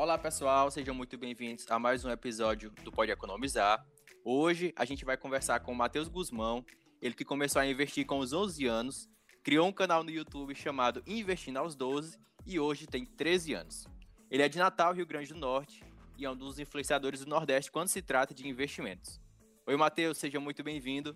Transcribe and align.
Olá 0.00 0.16
pessoal, 0.16 0.70
sejam 0.70 0.94
muito 0.94 1.18
bem-vindos 1.18 1.66
a 1.70 1.78
mais 1.78 2.06
um 2.06 2.10
episódio 2.10 2.70
do 2.82 2.90
Pode 2.90 3.12
Economizar. 3.12 3.84
Hoje 4.24 4.72
a 4.74 4.86
gente 4.86 5.04
vai 5.04 5.14
conversar 5.14 5.60
com 5.60 5.72
o 5.72 5.74
Matheus 5.74 6.08
Guzmão, 6.08 6.64
ele 7.02 7.12
que 7.12 7.22
começou 7.22 7.60
a 7.60 7.66
investir 7.66 8.06
com 8.06 8.18
os 8.18 8.32
11 8.32 8.66
anos, 8.66 9.10
criou 9.42 9.68
um 9.68 9.72
canal 9.72 10.02
no 10.02 10.10
YouTube 10.10 10.54
chamado 10.54 11.02
Investindo 11.06 11.58
aos 11.58 11.74
12 11.74 12.18
e 12.46 12.58
hoje 12.58 12.86
tem 12.86 13.04
13 13.04 13.52
anos. 13.52 13.86
Ele 14.30 14.42
é 14.42 14.48
de 14.48 14.56
Natal, 14.56 14.94
Rio 14.94 15.04
Grande 15.04 15.34
do 15.34 15.38
Norte 15.38 15.84
e 16.16 16.24
é 16.24 16.30
um 16.30 16.34
dos 16.34 16.58
influenciadores 16.58 17.20
do 17.20 17.28
Nordeste 17.28 17.70
quando 17.70 17.88
se 17.88 18.00
trata 18.00 18.32
de 18.32 18.48
investimentos. 18.48 19.20
Oi 19.66 19.76
Matheus, 19.76 20.16
seja 20.16 20.40
muito 20.40 20.64
bem-vindo. 20.64 21.14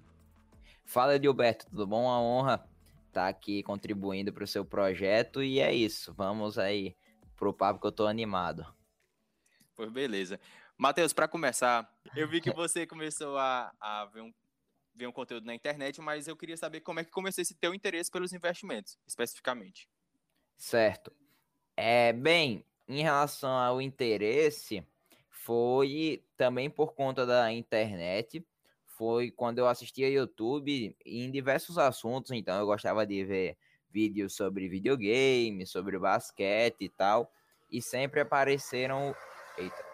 Fala 0.85 1.19
Gilberto, 1.19 1.65
tudo 1.71 1.87
bom? 1.87 2.03
Uma 2.03 2.21
honra 2.21 2.69
estar 3.09 3.23
tá 3.23 3.29
aqui 3.29 3.62
contribuindo 3.62 4.30
para 4.30 4.45
o 4.45 4.47
seu 4.47 4.62
projeto 4.62 5.43
e 5.43 5.59
é 5.59 5.73
isso, 5.73 6.12
vamos 6.12 6.59
aí 6.59 6.95
pro 7.37 7.52
papo 7.52 7.80
que 7.80 7.87
eu 7.87 7.93
tô 7.93 8.06
animado. 8.06 8.66
Pois 9.75 9.91
beleza. 9.91 10.41
Matheus, 10.77 11.12
para 11.12 11.29
começar, 11.29 11.88
eu 12.16 12.29
vi 12.29 12.41
que 12.41 12.52
você 12.52 12.87
começou 12.87 13.38
a, 13.38 13.73
a 13.80 14.05
ver, 14.06 14.23
um, 14.23 14.34
ver 14.95 15.06
um 15.06 15.12
conteúdo 15.12 15.47
na 15.47 15.55
internet, 15.55 16.01
mas 16.01 16.27
eu 16.27 16.37
queria 16.37 16.56
saber 16.56 16.80
como 16.80 17.01
é 17.01 17.05
que 17.05 17.11
começou 17.11 17.42
esse 17.42 17.55
teu 17.55 17.75
interesse 17.75 18.11
pelos 18.11 18.33
investimentos, 18.33 18.98
especificamente. 19.06 19.89
Certo. 20.56 21.12
É, 21.77 22.12
bem, 22.12 22.65
em 22.89 23.02
relação 23.02 23.51
ao 23.51 23.80
interesse, 23.80 24.87
foi 25.30 26.25
também 26.37 26.70
por 26.70 26.95
conta 26.95 27.25
da 27.27 27.53
internet, 27.53 28.45
foi 28.87 29.30
quando 29.30 29.59
eu 29.59 29.66
assistia 29.66 30.09
YouTube 30.09 30.97
em 31.05 31.31
diversos 31.31 31.78
assuntos, 31.78 32.31
então 32.31 32.59
eu 32.59 32.66
gostava 32.66 33.06
de 33.06 33.25
ver 33.25 33.59
vídeos 33.95 34.34
sobre 34.34 34.69
videogame, 34.69 35.64
sobre 35.64 35.97
basquete 35.97 36.83
e 36.83 36.89
tal, 36.89 37.31
e 37.70 37.81
sempre 37.81 38.20
apareceram. 38.20 39.14
Eita. 39.56 39.84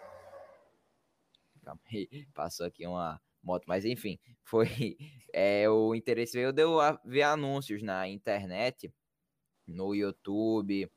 Calma 1.63 1.79
aí, 1.93 2.09
passou 2.33 2.65
aqui 2.65 2.87
uma 2.87 3.21
moto, 3.43 3.63
mas 3.67 3.85
enfim, 3.85 4.19
foi. 4.43 4.97
É, 5.31 5.69
o 5.69 5.93
interesse 5.93 6.33
veio 6.33 6.51
de 6.51 6.63
eu 6.63 6.77
ver 7.05 7.21
anúncios 7.21 7.83
na 7.83 8.07
internet, 8.07 8.91
no 9.67 9.93
YouTube 9.93 10.91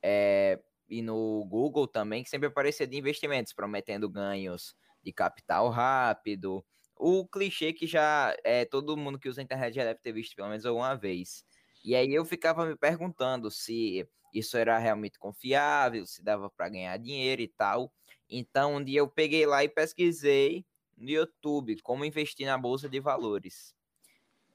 é, 0.00 0.62
e 0.88 1.02
no 1.02 1.44
Google 1.46 1.88
também, 1.88 2.22
que 2.22 2.30
sempre 2.30 2.46
aparecia 2.46 2.86
de 2.86 2.96
investimentos, 2.96 3.52
prometendo 3.52 4.08
ganhos 4.08 4.76
de 5.02 5.12
capital 5.12 5.68
rápido. 5.70 6.64
O 6.96 7.26
clichê 7.26 7.72
que 7.72 7.86
já 7.86 8.34
é, 8.44 8.64
todo 8.64 8.96
mundo 8.96 9.18
que 9.18 9.28
usa 9.28 9.40
a 9.40 9.44
internet 9.44 9.74
já 9.74 9.82
deve 9.82 9.98
ter 10.00 10.12
visto 10.12 10.36
pelo 10.36 10.48
menos 10.48 10.64
alguma 10.64 10.94
vez. 10.94 11.44
E 11.84 11.94
aí 11.94 12.14
eu 12.14 12.24
ficava 12.24 12.66
me 12.66 12.76
perguntando 12.76 13.50
se 13.50 14.08
isso 14.32 14.56
era 14.56 14.78
realmente 14.78 15.18
confiável, 15.18 16.06
se 16.06 16.22
dava 16.24 16.50
para 16.50 16.68
ganhar 16.70 16.96
dinheiro 16.98 17.42
e 17.42 17.48
tal. 17.48 17.92
Então, 18.28 18.76
um 18.76 18.84
dia 18.84 19.00
eu 19.00 19.08
peguei 19.08 19.46
lá 19.46 19.62
e 19.62 19.68
pesquisei 19.68 20.66
no 20.96 21.10
YouTube 21.10 21.80
como 21.82 22.04
investir 22.04 22.46
na 22.46 22.56
bolsa 22.58 22.88
de 22.88 23.00
valores. 23.00 23.74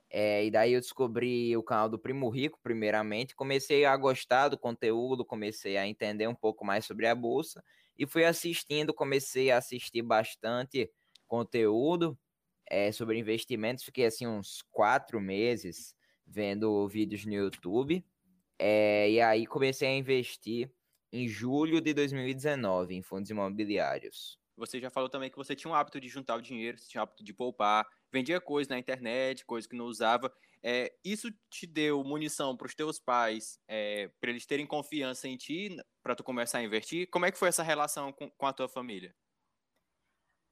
É, 0.10 0.44
e 0.44 0.50
daí 0.50 0.74
eu 0.74 0.82
descobri 0.82 1.56
o 1.56 1.62
canal 1.62 1.88
do 1.88 2.00
Primo 2.00 2.28
Rico, 2.30 2.60
primeiramente, 2.64 3.36
comecei 3.36 3.86
a 3.86 3.96
gostar 3.96 4.50
do 4.50 4.58
conteúdo, 4.58 5.24
comecei 5.24 5.78
a 5.78 5.88
entender 5.88 6.28
um 6.28 6.34
pouco 6.34 6.66
mais 6.66 6.86
sobre 6.86 7.06
a 7.06 7.14
bolsa 7.14 7.64
e 7.96 8.08
fui 8.08 8.26
assistindo, 8.26 8.92
comecei 8.92 9.52
a 9.52 9.58
assistir 9.58 10.02
bastante 10.02 10.92
conteúdo 11.28 12.18
é, 12.68 12.92
sobre 12.92 13.20
investimentos, 13.20 13.84
fiquei 13.84 14.06
assim 14.08 14.26
uns 14.26 14.64
quatro 14.72 15.22
meses 15.22 15.96
vendo 16.30 16.88
vídeos 16.88 17.26
no 17.26 17.34
YouTube. 17.34 18.06
É, 18.58 19.10
e 19.10 19.22
aí 19.22 19.48
comecei 19.48 19.88
a 19.88 19.96
investir 19.96 20.72
em 21.12 21.28
julho 21.28 21.82
de 21.82 21.94
2019 21.94 22.96
em 22.96 23.02
fundos 23.02 23.30
imobiliários. 23.30 24.38
Você 24.56 24.80
já 24.80 24.90
falou 24.90 25.10
também 25.10 25.30
que 25.30 25.38
você 25.38 25.56
tinha 25.56 25.72
um 25.72 25.76
hábito 25.76 26.00
de 26.02 26.10
juntar 26.10 26.36
o 26.36 26.42
dinheiro, 26.42 26.78
você 26.78 26.88
tinha 26.90 27.02
um 27.02 27.04
hábito 27.04 27.24
de 27.24 27.34
poupar, 27.34 27.88
vendia 28.12 28.42
coisas 28.42 28.68
na 28.68 28.78
internet, 28.78 29.46
coisas 29.46 29.68
que 29.68 29.76
não 29.76 29.86
usava. 29.86 30.32
É, 30.62 30.94
isso 31.04 31.32
te 31.50 31.66
deu 31.66 32.04
munição 32.04 32.58
para 32.58 32.68
os 32.68 32.76
teus 32.76 33.00
pais, 33.00 33.58
é, 33.68 34.10
para 34.20 34.30
eles 34.30 34.46
terem 34.46 34.68
confiança 34.68 35.30
em 35.30 35.38
ti, 35.38 35.78
para 36.04 36.14
tu 36.14 36.24
começar 36.24 36.58
a 36.58 36.64
investir? 36.64 37.10
Como 37.10 37.26
é 37.26 37.32
que 37.32 37.40
foi 37.40 37.48
essa 37.48 37.64
relação 37.64 38.12
com, 38.12 38.30
com 38.30 38.46
a 38.46 38.52
tua 38.52 38.68
família? 38.68 39.16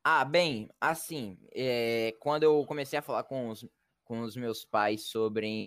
Ah, 0.05 0.23
bem, 0.23 0.69
assim, 0.79 1.37
é, 1.53 2.15
quando 2.21 2.43
eu 2.43 2.65
comecei 2.65 2.97
a 2.97 3.01
falar 3.01 3.25
com 3.25 3.49
os, 3.49 3.67
com 4.05 4.21
os 4.21 4.37
meus 4.37 4.63
pais 4.63 5.09
sobre, 5.09 5.66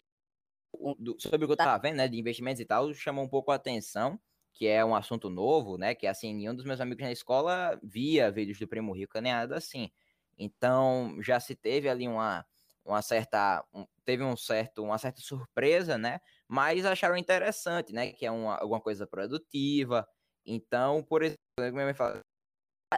sobre 1.19 1.45
o 1.45 1.49
que 1.49 1.53
eu 1.53 1.55
estava 1.55 1.81
vendo, 1.81 1.97
né, 1.97 2.09
de 2.09 2.19
investimentos 2.19 2.61
e 2.61 2.65
tal, 2.65 2.93
chamou 2.95 3.25
um 3.25 3.29
pouco 3.29 3.51
a 3.53 3.57
atenção, 3.57 4.21
que 4.53 4.67
é 4.67 4.85
um 4.85 4.95
assunto 4.95 5.31
novo, 5.31 5.77
né, 5.79 5.95
que 5.95 6.07
assim, 6.07 6.35
nenhum 6.35 6.55
dos 6.55 6.65
meus 6.65 6.81
amigos 6.81 7.03
na 7.05 7.13
escola 7.13 7.79
via 7.83 8.31
vídeos 8.31 8.59
do 8.59 8.69
Primo 8.69 8.93
Rico, 8.93 9.19
nem 9.21 9.33
nada 9.33 9.57
assim. 9.57 9.91
Então, 10.39 11.17
já 11.23 11.39
se 11.41 11.55
teve 11.55 11.89
ali 11.89 12.09
uma, 12.09 12.47
uma 12.85 13.03
certa, 13.03 13.65
um, 13.73 13.87
teve 14.05 14.23
um 14.25 14.37
certo, 14.37 14.83
uma 14.83 14.99
certa 14.99 15.21
surpresa, 15.21 15.99
né, 15.99 16.21
mas 16.49 16.85
acharam 16.87 17.17
interessante, 17.17 17.93
né, 17.93 18.13
que 18.13 18.27
é 18.27 18.31
uma, 18.31 18.57
alguma 18.59 18.81
coisa 18.81 19.07
produtiva. 19.07 20.07
Então, 20.47 21.03
por 21.03 21.23
exemplo, 21.23 21.39
minha 21.59 21.73
mãe 21.87 21.95
fala, 21.95 22.23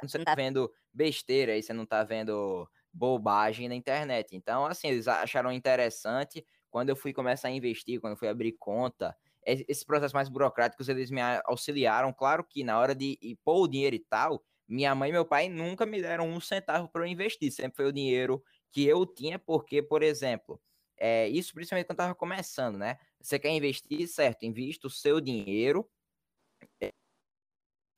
você 0.02 0.18
não 0.18 0.24
tá 0.24 0.34
vendo 0.34 0.72
besteira 0.92 1.52
aí, 1.52 1.62
você 1.62 1.72
não 1.72 1.86
tá 1.86 2.02
vendo 2.04 2.68
bobagem 2.92 3.68
na 3.68 3.74
internet. 3.74 4.34
Então, 4.36 4.66
assim, 4.66 4.88
eles 4.88 5.08
acharam 5.08 5.52
interessante. 5.52 6.44
Quando 6.72 6.88
eu 6.88 6.96
fui 6.96 7.12
começar 7.12 7.48
a 7.48 7.52
investir, 7.52 8.00
quando 8.00 8.14
eu 8.14 8.16
fui 8.16 8.28
abrir 8.28 8.52
conta, 8.52 9.14
esses 9.44 9.84
processos 9.84 10.14
mais 10.14 10.30
burocráticos, 10.30 10.88
eles 10.88 11.10
me 11.10 11.20
auxiliaram. 11.44 12.12
Claro 12.14 12.42
que 12.44 12.64
na 12.64 12.78
hora 12.80 12.94
de 12.94 13.18
pôr 13.44 13.64
o 13.64 13.68
dinheiro 13.68 13.94
e 13.94 14.00
tal, 14.00 14.42
minha 14.66 14.94
mãe 14.94 15.10
e 15.10 15.12
meu 15.12 15.26
pai 15.26 15.50
nunca 15.50 15.84
me 15.84 16.00
deram 16.00 16.26
um 16.26 16.40
centavo 16.40 16.88
para 16.88 17.02
eu 17.02 17.06
investir. 17.06 17.52
Sempre 17.52 17.76
foi 17.76 17.86
o 17.86 17.92
dinheiro 17.92 18.42
que 18.72 18.86
eu 18.86 19.04
tinha, 19.04 19.38
porque, 19.38 19.82
por 19.82 20.02
exemplo, 20.02 20.60
é, 20.98 21.28
isso 21.28 21.52
principalmente 21.52 21.86
quando 21.86 21.98
eu 21.98 22.04
estava 22.04 22.14
começando, 22.14 22.78
né? 22.78 22.96
Você 23.20 23.38
quer 23.38 23.50
investir, 23.50 24.08
certo? 24.08 24.44
Invista 24.44 24.86
o 24.86 24.90
seu 24.90 25.20
dinheiro. 25.20 25.86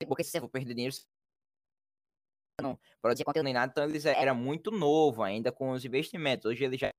Porque 0.07 0.23
se 0.23 0.31
você 0.31 0.39
for 0.41 0.49
perder 0.49 0.73
dinheiro, 0.73 0.95
não 2.61 2.79
produzia 3.01 3.25
conteúdo 3.25 3.45
nem 3.45 3.53
nada, 3.53 3.71
então 3.71 3.83
eles 3.83 4.05
era 4.05 4.33
muito 4.33 4.71
novo 4.71 5.23
ainda 5.23 5.51
com 5.51 5.71
os 5.71 5.83
investimentos. 5.85 6.45
Hoje 6.45 6.63
ele 6.63 6.77
já 6.77 6.89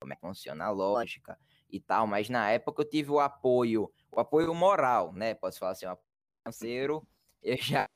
como 0.00 0.12
é 0.12 0.16
que 0.16 0.22
funciona 0.22 0.64
a 0.64 0.70
lógica 0.70 1.38
e 1.70 1.80
tal, 1.80 2.06
mas 2.06 2.28
na 2.28 2.50
época 2.50 2.82
eu 2.82 2.88
tive 2.88 3.10
o 3.10 3.20
apoio, 3.20 3.92
o 4.10 4.20
apoio 4.20 4.54
moral, 4.54 5.12
né? 5.12 5.34
Posso 5.34 5.58
falar 5.58 5.72
assim, 5.72 5.86
o 5.86 5.90
apoio 5.90 6.06
financeiro, 6.42 7.06
eu 7.42 7.56
já 7.56 7.88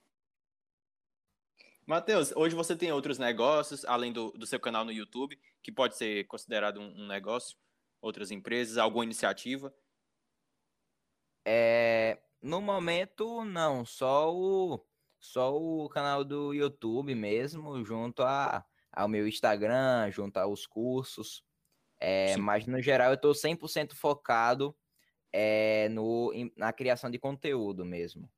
Matheus, 1.84 2.32
hoje 2.36 2.54
você 2.54 2.76
tem 2.76 2.92
outros 2.92 3.18
negócios, 3.18 3.84
além 3.84 4.12
do, 4.12 4.30
do 4.32 4.46
seu 4.46 4.60
canal 4.60 4.84
no 4.84 4.92
YouTube, 4.92 5.38
que 5.60 5.72
pode 5.72 5.96
ser 5.96 6.24
considerado 6.26 6.80
um, 6.80 7.02
um 7.02 7.06
negócio, 7.06 7.58
outras 8.00 8.30
empresas, 8.30 8.78
alguma 8.78 9.04
iniciativa? 9.04 9.74
É, 11.44 12.22
no 12.40 12.60
momento, 12.60 13.44
não, 13.44 13.84
só 13.84 14.32
o, 14.32 14.86
só 15.18 15.56
o 15.56 15.88
canal 15.88 16.24
do 16.24 16.54
YouTube 16.54 17.16
mesmo, 17.16 17.84
junto 17.84 18.22
a, 18.22 18.64
ao 18.92 19.08
meu 19.08 19.26
Instagram, 19.26 20.08
junto 20.12 20.36
aos 20.36 20.66
cursos. 20.66 21.44
É, 22.04 22.36
mas 22.36 22.66
no 22.66 22.82
geral 22.82 23.10
eu 23.10 23.14
estou 23.14 23.30
100% 23.32 23.94
focado 23.94 24.76
é, 25.32 25.88
no, 25.88 26.32
na 26.56 26.72
criação 26.72 27.08
de 27.08 27.16
conteúdo 27.16 27.84
mesmo. 27.84 28.28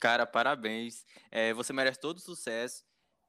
Cara, 0.00 0.24
parabéns. 0.24 1.04
É, 1.30 1.52
você 1.52 1.70
merece 1.70 2.00
todo 2.00 2.18
sucesso. 2.18 2.82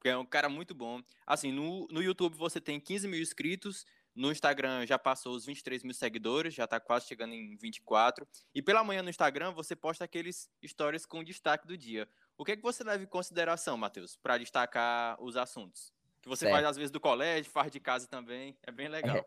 É 0.06 0.16
um 0.16 0.26
cara 0.26 0.48
muito 0.48 0.74
bom. 0.74 1.02
Assim, 1.28 1.52
no, 1.52 1.88
no 1.92 2.02
YouTube 2.02 2.38
você 2.38 2.62
tem 2.62 2.80
15 2.80 3.06
mil 3.06 3.22
inscritos. 3.22 3.86
No 4.16 4.32
Instagram 4.32 4.86
já 4.86 4.98
passou 4.98 5.36
os 5.36 5.46
23 5.46 5.84
mil 5.84 5.94
seguidores, 5.94 6.54
já 6.54 6.64
está 6.64 6.80
quase 6.80 7.08
chegando 7.08 7.34
em 7.34 7.58
24. 7.58 8.26
E 8.56 8.62
pela 8.62 8.82
manhã 8.82 9.02
no 9.02 9.10
Instagram 9.10 9.52
você 9.52 9.76
posta 9.76 10.06
aqueles 10.06 10.50
stories 10.66 11.06
com 11.06 11.22
destaque 11.22 11.68
do 11.68 11.78
dia. 11.78 12.08
O 12.38 12.46
que 12.46 12.54
é 12.54 12.56
que 12.56 12.62
você 12.62 12.82
leva 12.82 13.04
em 13.04 13.08
consideração, 13.08 13.76
Matheus, 13.76 14.16
para 14.16 14.38
destacar 14.38 15.22
os 15.22 15.36
assuntos? 15.36 15.94
Que 16.24 16.30
você 16.30 16.46
certo. 16.46 16.54
faz 16.54 16.66
às 16.66 16.78
vezes 16.78 16.90
do 16.90 17.02
colégio, 17.02 17.52
faz 17.52 17.70
de 17.70 17.82
casa 17.82 18.08
também, 18.08 18.58
é 18.64 18.72
bem 18.72 18.88
legal. 18.88 19.18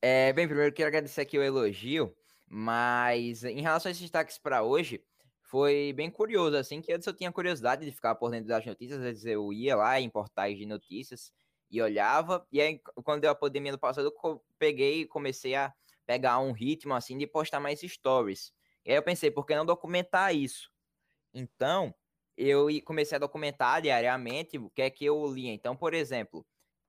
É, 0.00 0.28
é 0.30 0.32
bem, 0.32 0.46
primeiro 0.46 0.72
quero 0.72 0.86
agradecer 0.86 1.20
aqui 1.20 1.36
o 1.36 1.42
elogio, 1.42 2.16
mas 2.46 3.42
em 3.42 3.60
relação 3.60 3.90
a 3.90 3.90
esses 3.90 4.00
destaques 4.00 4.38
para 4.38 4.62
hoje, 4.62 5.04
foi 5.42 5.92
bem 5.92 6.08
curioso, 6.08 6.56
assim, 6.56 6.80
que 6.80 6.92
antes 6.92 7.04
eu 7.04 7.12
tinha 7.12 7.32
curiosidade 7.32 7.84
de 7.84 7.90
ficar 7.90 8.14
por 8.14 8.30
dentro 8.30 8.46
das 8.46 8.64
notícias, 8.64 8.98
às 9.00 9.04
vezes 9.04 9.24
eu 9.24 9.52
ia 9.52 9.74
lá 9.74 10.00
em 10.00 10.08
portais 10.08 10.56
de 10.56 10.66
notícias 10.66 11.32
e 11.68 11.82
olhava, 11.82 12.46
e 12.52 12.60
aí 12.60 12.80
quando 13.02 13.22
deu 13.22 13.30
a 13.32 13.34
pandemia 13.34 13.72
no 13.72 13.78
passado, 13.78 14.06
eu 14.06 14.42
peguei 14.56 15.00
e 15.00 15.06
comecei 15.06 15.56
a 15.56 15.74
pegar 16.06 16.38
um 16.38 16.52
ritmo, 16.52 16.94
assim, 16.94 17.18
de 17.18 17.26
postar 17.26 17.58
mais 17.58 17.80
stories. 17.80 18.52
E 18.84 18.92
aí 18.92 18.96
eu 18.96 19.02
pensei, 19.02 19.32
por 19.32 19.44
que 19.44 19.56
não 19.56 19.66
documentar 19.66 20.32
isso? 20.32 20.70
Então, 21.34 21.92
eu 22.36 22.68
comecei 22.84 23.16
a 23.16 23.18
documentar 23.18 23.82
diariamente 23.82 24.58
o 24.58 24.70
que 24.70 24.82
é 24.82 24.90
que 24.90 25.04
eu 25.04 25.26
lia. 25.32 25.52
Então, 25.52 25.76
por 25.76 25.94
exemplo, 25.94 26.46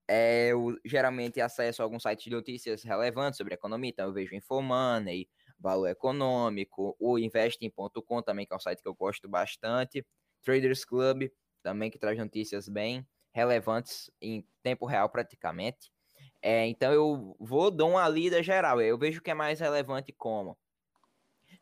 é, 0.08 0.50
eu 0.52 0.78
geralmente 0.86 1.42
acesso 1.42 1.82
a 1.82 1.86
alguns 1.86 2.04
sites 2.04 2.24
de 2.26 2.32
notícias 2.32 2.84
relevantes 2.84 3.38
sobre 3.38 3.54
economia, 3.54 3.90
então 3.90 4.08
eu 4.08 4.14
vejo 4.14 4.36
Infomoney, 4.36 5.30
Valor 5.60 5.88
Econômico, 5.88 6.96
o 7.00 7.20
Investing.com 7.20 8.22
também, 8.22 8.46
que 8.46 8.54
é 8.54 8.56
um 8.56 8.60
site 8.60 8.82
que 8.82 8.88
eu 8.88 8.96
gosto 8.96 9.28
bastante, 9.28 10.06
Traders 10.44 10.86
Club 10.86 11.30
também, 11.64 11.92
que 11.92 12.00
traz 12.00 12.18
notícias 12.18 12.70
bem 12.70 13.06
relevantes 13.34 14.10
em 14.22 14.48
tempo 14.64 14.86
real 14.86 15.10
praticamente. 15.10 15.92
É, 16.42 16.66
então 16.68 16.94
eu 16.94 17.36
vou 17.40 17.72
dar 17.72 17.86
uma 17.86 18.08
lida 18.08 18.42
geral, 18.44 18.82
eu 18.82 18.98
vejo 18.98 19.20
o 19.20 19.24
que 19.24 19.32
é 19.32 19.34
mais 19.34 19.60
relevante 19.60 20.14
como. 20.14 20.58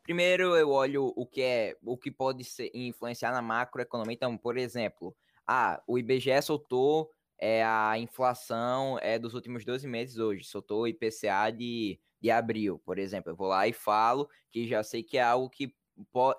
Primeiro 0.06 0.56
eu 0.56 0.70
olho 0.70 1.12
o 1.16 1.26
que 1.26 1.42
é 1.42 1.76
o 1.84 1.98
que 1.98 2.12
pode 2.12 2.44
ser, 2.44 2.70
influenciar 2.76 3.32
na 3.32 3.42
macroeconomia. 3.42 4.14
Então, 4.14 4.38
por 4.38 4.56
exemplo, 4.56 5.16
ah, 5.48 5.82
o 5.88 5.98
IBGE 5.98 6.40
soltou 6.44 7.10
é, 7.40 7.64
a 7.66 7.98
inflação 7.98 9.00
é, 9.02 9.18
dos 9.18 9.34
últimos 9.34 9.66
12 9.66 9.88
meses 9.88 10.20
hoje, 10.20 10.44
soltou 10.44 10.82
o 10.84 10.88
IPCA 10.88 11.52
de, 11.52 12.00
de 12.22 12.30
abril, 12.30 12.80
por 12.86 13.00
exemplo. 13.00 13.32
Eu 13.32 13.36
vou 13.36 13.48
lá 13.48 13.68
e 13.68 13.74
falo 13.74 14.30
que 14.52 14.68
já 14.68 14.84
sei 14.84 15.02
que 15.02 15.18
é 15.18 15.24
algo 15.24 15.50
que, 15.50 15.74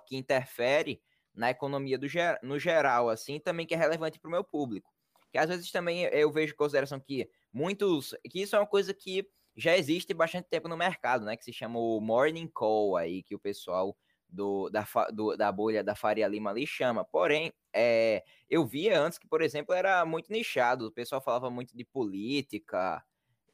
que 0.07 0.17
interfere 0.17 1.03
na 1.35 1.51
economia 1.51 1.99
do, 1.99 2.07
no 2.45 2.61
geral, 2.61 3.09
assim, 3.11 3.41
também 3.41 3.67
que 3.67 3.75
é 3.75 3.77
relevante 3.77 4.21
para 4.21 4.29
o 4.29 4.31
meu 4.31 4.45
público. 4.45 4.89
Que 5.33 5.39
às 5.39 5.49
vezes 5.49 5.73
também 5.73 6.05
eu 6.05 6.31
vejo 6.31 6.55
consideração 6.55 7.01
que 7.01 7.29
muitos. 7.53 8.15
que 8.31 8.43
isso 8.43 8.55
é 8.55 8.61
uma 8.61 8.67
coisa 8.67 8.95
que 8.95 9.29
já 9.57 9.77
existe 9.77 10.13
bastante 10.15 10.49
tempo 10.49 10.69
no 10.69 10.77
mercado, 10.77 11.25
né? 11.25 11.37
Que 11.37 11.45
se 11.45 11.53
chama 11.53 11.79
o 11.79 12.01
Morning 12.01 12.49
Call 12.49 12.97
aí, 12.97 13.23
que 13.23 13.35
o 13.35 13.39
pessoal 13.39 13.97
do, 14.29 14.69
da, 14.71 14.87
do, 15.13 15.37
da 15.37 15.51
bolha 15.51 15.83
da 15.83 15.95
Faria 15.95 16.29
Lima 16.29 16.51
ali 16.51 16.67
chama. 16.67 17.05
Porém, 17.05 17.53
é, 17.73 18.23
eu 18.49 18.67
via 18.67 19.01
antes 19.01 19.19
que, 19.19 19.27
por 19.29 19.41
exemplo, 19.43 19.75
era 19.75 20.05
muito 20.05 20.31
nichado, 20.33 20.87
o 20.87 20.93
pessoal 20.93 21.21
falava 21.21 21.51
muito 21.51 21.77
de 21.77 21.85
política 21.85 23.03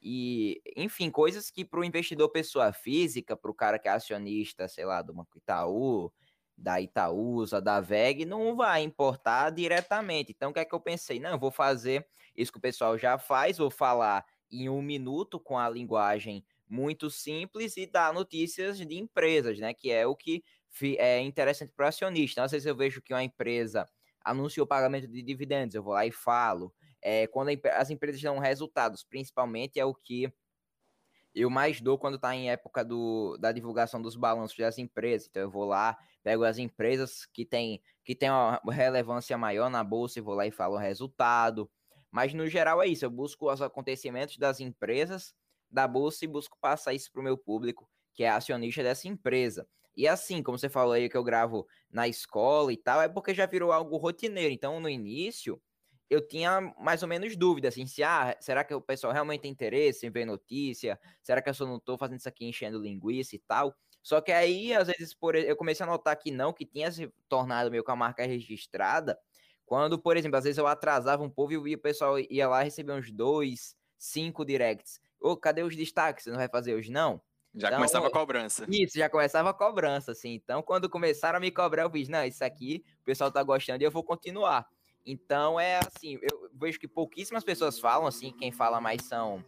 e, 0.01 0.61
enfim, 0.75 1.09
coisas 1.09 1.49
que 1.49 1.63
para 1.63 1.79
o 1.79 1.83
investidor 1.83 2.29
pessoa 2.29 2.73
física, 2.73 3.37
para 3.37 3.49
o 3.49 3.53
cara 3.53 3.79
que 3.79 3.87
é 3.87 3.91
acionista, 3.91 4.67
sei 4.67 4.85
lá, 4.85 5.01
do 5.01 5.13
Banco 5.13 5.37
Itaú, 5.37 6.11
da 6.57 6.81
Itaúsa, 6.81 7.61
da 7.61 7.79
VEG, 7.79 8.25
não 8.25 8.55
vai 8.55 8.83
importar 8.83 9.49
diretamente. 9.49 10.33
Então, 10.35 10.51
o 10.51 10.53
que 10.53 10.59
é 10.59 10.65
que 10.65 10.75
eu 10.75 10.79
pensei? 10.79 11.19
Não, 11.19 11.31
eu 11.31 11.39
vou 11.39 11.51
fazer 11.51 12.05
isso 12.35 12.51
que 12.51 12.57
o 12.57 12.61
pessoal 12.61 12.97
já 12.97 13.17
faz, 13.17 13.57
vou 13.57 13.71
falar 13.71 14.25
em 14.53 14.69
um 14.69 14.81
minuto 14.81 15.39
com 15.39 15.57
a 15.57 15.69
linguagem 15.69 16.45
muito 16.69 17.09
simples 17.09 17.75
e 17.77 17.85
dar 17.85 18.13
notícias 18.13 18.77
de 18.77 18.95
empresas, 18.97 19.59
né? 19.59 19.73
Que 19.73 19.91
é 19.91 20.07
o 20.07 20.15
que 20.15 20.43
é 20.97 21.19
interessante 21.19 21.71
para 21.75 21.85
o 21.85 21.87
acionista. 21.89 22.43
Às 22.43 22.51
vezes 22.51 22.65
eu 22.65 22.75
vejo 22.75 23.01
que 23.01 23.13
uma 23.13 23.23
empresa 23.23 23.87
anunciou 24.23 24.65
pagamento 24.65 25.07
de 25.07 25.21
dividendos, 25.21 25.75
eu 25.75 25.83
vou 25.83 25.93
lá 25.93 26.05
e 26.05 26.11
falo. 26.11 26.73
É, 27.01 27.27
quando 27.27 27.49
as 27.73 27.89
empresas 27.89 28.21
dão 28.21 28.39
resultados, 28.39 29.03
principalmente 29.03 29.79
é 29.79 29.85
o 29.85 29.93
que 29.93 30.31
eu 31.35 31.49
mais 31.49 31.81
dou 31.81 31.97
quando 31.97 32.15
está 32.15 32.35
em 32.35 32.49
época 32.49 32.85
do, 32.85 33.37
da 33.37 33.51
divulgação 33.51 34.01
dos 34.01 34.15
balanços 34.15 34.57
das 34.57 34.77
empresas. 34.77 35.27
Então 35.27 35.41
eu 35.41 35.49
vou 35.49 35.65
lá, 35.65 35.97
pego 36.21 36.43
as 36.43 36.57
empresas 36.57 37.25
que 37.25 37.45
têm 37.45 37.81
que 38.03 38.15
tem 38.15 38.29
uma 38.29 38.59
relevância 38.69 39.37
maior 39.37 39.69
na 39.69 39.83
bolsa 39.83 40.19
e 40.19 40.21
vou 40.21 40.35
lá 40.35 40.45
e 40.45 40.51
falo 40.51 40.75
o 40.75 40.79
resultado. 40.79 41.69
Mas 42.13 42.31
no 42.35 42.47
geral 42.47 42.83
é 42.83 42.87
isso, 42.87 43.03
eu 43.05 43.09
busco 43.09 43.51
os 43.51 43.61
acontecimentos 43.61 44.37
das 44.37 44.59
empresas 44.59 45.33
da 45.71 45.87
bolsa 45.87 46.23
e 46.23 46.27
busco 46.27 46.55
passar 46.61 46.93
isso 46.93 47.11
para 47.11 47.19
o 47.21 47.23
meu 47.23 47.35
público, 47.35 47.89
que 48.13 48.23
é 48.23 48.29
acionista 48.29 48.83
dessa 48.83 49.07
empresa. 49.07 49.67
E 49.97 50.07
assim, 50.07 50.43
como 50.43 50.57
você 50.59 50.69
falou 50.69 50.93
aí 50.93 51.09
que 51.09 51.17
eu 51.17 51.23
gravo 51.23 51.67
na 51.89 52.07
escola 52.07 52.71
e 52.71 52.77
tal, 52.77 53.01
é 53.01 53.09
porque 53.09 53.33
já 53.33 53.47
virou 53.47 53.71
algo 53.71 53.97
rotineiro. 53.97 54.53
Então, 54.53 54.79
no 54.79 54.87
início, 54.89 55.59
eu 56.09 56.25
tinha 56.27 56.61
mais 56.77 57.01
ou 57.01 57.09
menos 57.09 57.35
dúvida, 57.35 57.69
assim, 57.69 57.87
se, 57.87 58.03
ah, 58.03 58.37
será 58.39 58.63
que 58.63 58.73
o 58.75 58.81
pessoal 58.81 59.11
realmente 59.13 59.41
tem 59.41 59.51
interesse 59.51 60.05
em 60.05 60.11
ver 60.11 60.25
notícia? 60.25 60.99
Será 61.23 61.41
que 61.41 61.49
eu 61.49 61.53
só 61.55 61.65
não 61.65 61.77
estou 61.77 61.97
fazendo 61.97 62.19
isso 62.19 62.29
aqui 62.29 62.45
enchendo 62.45 62.79
linguiça 62.79 63.35
e 63.35 63.39
tal? 63.39 63.75
Só 64.03 64.21
que 64.21 64.31
aí, 64.31 64.73
às 64.73 64.87
vezes, 64.87 65.13
por, 65.15 65.35
eu 65.35 65.55
comecei 65.55 65.83
a 65.83 65.87
notar 65.89 66.15
que 66.19 66.29
não, 66.29 66.53
que 66.53 66.65
tinha 66.65 66.91
se 66.91 67.11
tornado 67.27 67.71
meio 67.71 67.83
com 67.83 67.91
a 67.91 67.95
marca 67.95 68.25
registrada, 68.25 69.17
quando, 69.65 69.97
por 69.97 70.17
exemplo, 70.17 70.37
às 70.37 70.43
vezes 70.43 70.57
eu 70.57 70.67
atrasava 70.67 71.23
um 71.23 71.29
pouco 71.29 71.53
e 71.67 71.75
o 71.75 71.79
pessoal 71.79 72.19
ia 72.19 72.47
lá 72.47 72.61
receber 72.61 72.93
uns 72.93 73.11
dois, 73.11 73.75
cinco 73.97 74.45
directs. 74.45 74.99
Ô, 75.19 75.37
cadê 75.37 75.63
os 75.63 75.75
destaques? 75.75 76.25
Você 76.25 76.29
não 76.29 76.37
vai 76.37 76.49
fazer 76.49 76.75
hoje, 76.75 76.91
não? 76.91 77.21
Já 77.55 77.67
então, 77.67 77.79
começava 77.79 78.07
a 78.07 78.11
cobrança. 78.11 78.65
Isso, 78.67 78.97
já 78.97 79.09
começava 79.09 79.49
a 79.51 79.53
cobrança, 79.53 80.11
assim. 80.11 80.33
Então, 80.33 80.61
quando 80.61 80.89
começaram 80.89 81.37
a 81.37 81.39
me 81.39 81.51
cobrar, 81.51 81.83
eu 81.83 81.91
fiz, 81.91 82.09
não, 82.09 82.25
isso 82.25 82.43
aqui 82.43 82.83
o 83.01 83.05
pessoal 83.05 83.31
tá 83.31 83.43
gostando 83.43 83.83
e 83.83 83.85
eu 83.85 83.91
vou 83.91 84.03
continuar. 84.03 84.67
Então, 85.05 85.59
é 85.59 85.77
assim, 85.77 86.17
eu 86.21 86.49
vejo 86.53 86.79
que 86.79 86.87
pouquíssimas 86.87 87.43
pessoas 87.43 87.79
falam, 87.79 88.07
assim, 88.07 88.31
quem 88.31 88.51
fala 88.51 88.81
mais 88.81 89.03
são 89.03 89.43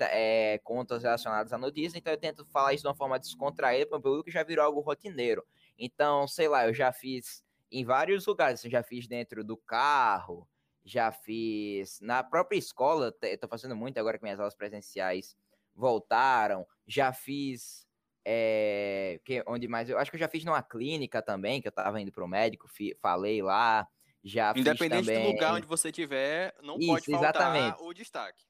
é, 0.00 0.60
contas 0.62 1.02
relacionadas 1.02 1.52
à 1.52 1.58
notícia, 1.58 1.98
então 1.98 2.12
eu 2.12 2.18
tento 2.18 2.46
falar 2.46 2.72
isso 2.72 2.82
de 2.82 2.88
uma 2.88 2.94
forma 2.94 3.18
descontraída 3.18 3.86
para 3.86 3.98
o 3.98 4.02
público 4.02 4.24
que 4.24 4.30
já 4.30 4.44
virou 4.44 4.64
algo 4.64 4.80
rotineiro. 4.80 5.44
Então, 5.76 6.26
sei 6.28 6.48
lá, 6.48 6.66
eu 6.66 6.72
já 6.72 6.92
fiz 6.92 7.42
em 7.72 7.84
vários 7.84 8.26
lugares. 8.26 8.64
Eu 8.64 8.70
já 8.70 8.82
fiz 8.82 9.06
dentro 9.06 9.42
do 9.42 9.56
carro, 9.56 10.46
já 10.84 11.10
fiz 11.10 11.98
na 12.00 12.22
própria 12.22 12.58
escola. 12.58 13.14
Estou 13.22 13.48
fazendo 13.48 13.74
muito 13.74 13.98
agora 13.98 14.18
que 14.18 14.24
minhas 14.24 14.38
aulas 14.38 14.54
presenciais 14.54 15.36
voltaram. 15.74 16.66
Já 16.86 17.12
fiz. 17.12 17.86
É, 18.24 19.20
que, 19.24 19.42
onde 19.48 19.66
mais? 19.66 19.88
Eu 19.88 19.98
acho 19.98 20.10
que 20.10 20.16
eu 20.16 20.20
já 20.20 20.28
fiz 20.28 20.44
numa 20.44 20.62
clínica 20.62 21.20
também, 21.20 21.60
que 21.60 21.66
eu 21.66 21.70
estava 21.70 22.00
indo 22.00 22.12
para 22.12 22.24
o 22.24 22.28
médico, 22.28 22.68
fi, 22.68 22.96
falei 23.00 23.42
lá. 23.42 23.88
Já 24.22 24.52
Independente 24.56 25.06
também... 25.06 25.24
do 25.24 25.32
lugar 25.32 25.54
onde 25.54 25.66
você 25.66 25.88
estiver, 25.88 26.54
não 26.62 26.78
Isso, 26.78 26.86
pode 26.86 27.10
faltar 27.10 27.34
exatamente. 27.34 27.82
o 27.82 27.92
destaque. 27.92 28.44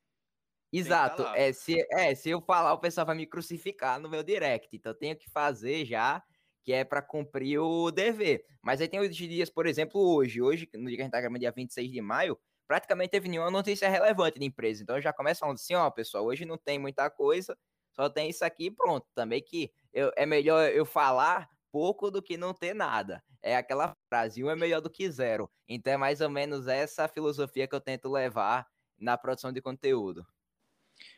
Exato. 0.71 1.23
É 1.35 1.53
se, 1.53 1.87
é, 1.91 2.15
se 2.15 2.29
eu 2.29 2.41
falar, 2.41 2.73
o 2.75 2.79
pessoal 2.79 3.07
vai 3.07 3.15
me 3.17 3.27
crucificar 3.27 3.99
no 3.99 4.09
meu 4.09 4.23
direct. 4.23 4.75
Então 4.75 4.93
eu 4.93 4.99
tenho 4.99 5.17
que 5.17 5.31
fazer 5.31 5.85
já 5.85 6.23
que 6.63 6.73
é 6.73 6.85
para 6.85 7.03
cumprir 7.03 7.59
o 7.59 7.91
dever. 7.91 8.45
Mas 8.63 8.81
aí 8.81 8.89
tem 8.89 9.01
os 9.01 9.15
dias, 9.15 9.51
por 9.51 9.67
exemplo, 9.67 10.01
hoje. 10.01 10.41
Hoje, 10.41 10.69
no 10.75 10.87
dia 10.87 10.97
que 10.97 11.03
a 11.03 11.05
gente 11.05 11.13
tá 11.13 11.21
gravando, 11.21 11.41
dia 11.41 11.53
26 11.53 11.91
de 11.91 12.01
maio, 12.01 12.39
praticamente 12.67 13.11
teve 13.11 13.29
nenhuma 13.29 13.51
notícia 13.51 13.89
relevante 13.89 14.39
da 14.39 14.45
empresa. 14.45 14.83
Então 14.83 15.01
já 15.01 15.13
começa 15.13 15.41
falando 15.41 15.57
assim, 15.57 15.75
ó, 15.75 15.91
pessoal, 15.91 16.25
hoje 16.25 16.45
não 16.45 16.57
tem 16.57 16.79
muita 16.79 17.11
coisa, 17.11 17.57
só 17.93 18.09
tem 18.09 18.31
isso 18.31 18.45
aqui 18.45 18.71
pronto. 18.71 19.07
Também 19.15 19.43
que 19.43 19.71
eu, 19.93 20.11
é 20.17 20.25
melhor 20.25 20.71
eu 20.71 20.85
falar 20.87 21.49
pouco 21.71 22.11
do 22.11 22.23
que 22.23 22.37
não 22.37 22.55
ter 22.55 22.75
nada. 22.75 23.23
É 23.43 23.57
aquela 23.57 23.95
frase, 24.09 24.45
um 24.45 24.51
é 24.51 24.57
melhor 24.57 24.81
do 24.81 24.91
que 24.91 25.11
zero. 25.11 25.51
Então 25.69 25.93
é 25.93 25.97
mais 25.97 26.21
ou 26.21 26.31
menos 26.31 26.69
essa 26.69 27.09
filosofia 27.09 27.67
que 27.67 27.75
eu 27.75 27.81
tento 27.81 28.09
levar 28.09 28.67
na 28.99 29.19
produção 29.19 29.53
de 29.53 29.61
conteúdo. 29.61 30.25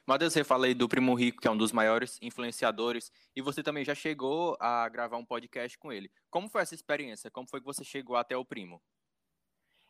Matheus, 0.07 0.35
você 0.35 0.45
fala 0.45 0.67
aí 0.67 0.75
do 0.75 0.87
Primo 0.87 1.15
Rico, 1.15 1.41
que 1.41 1.49
é 1.49 1.51
um 1.51 1.57
dos 1.57 1.73
maiores 1.73 2.19
influenciadores, 2.21 3.11
e 3.35 3.41
você 3.41 3.63
também 3.63 3.87
já 3.87 3.95
chegou 3.95 4.55
a 4.61 4.87
gravar 4.87 5.17
um 5.17 5.25
podcast 5.25 5.79
com 5.79 5.91
ele. 5.91 6.11
Como 6.31 6.51
foi 6.51 6.61
essa 6.61 6.75
experiência? 6.75 7.31
Como 7.31 7.49
foi 7.49 7.59
que 7.59 7.65
você 7.65 7.83
chegou 7.83 8.15
até 8.15 8.37
o 8.37 8.45
Primo? 8.45 8.83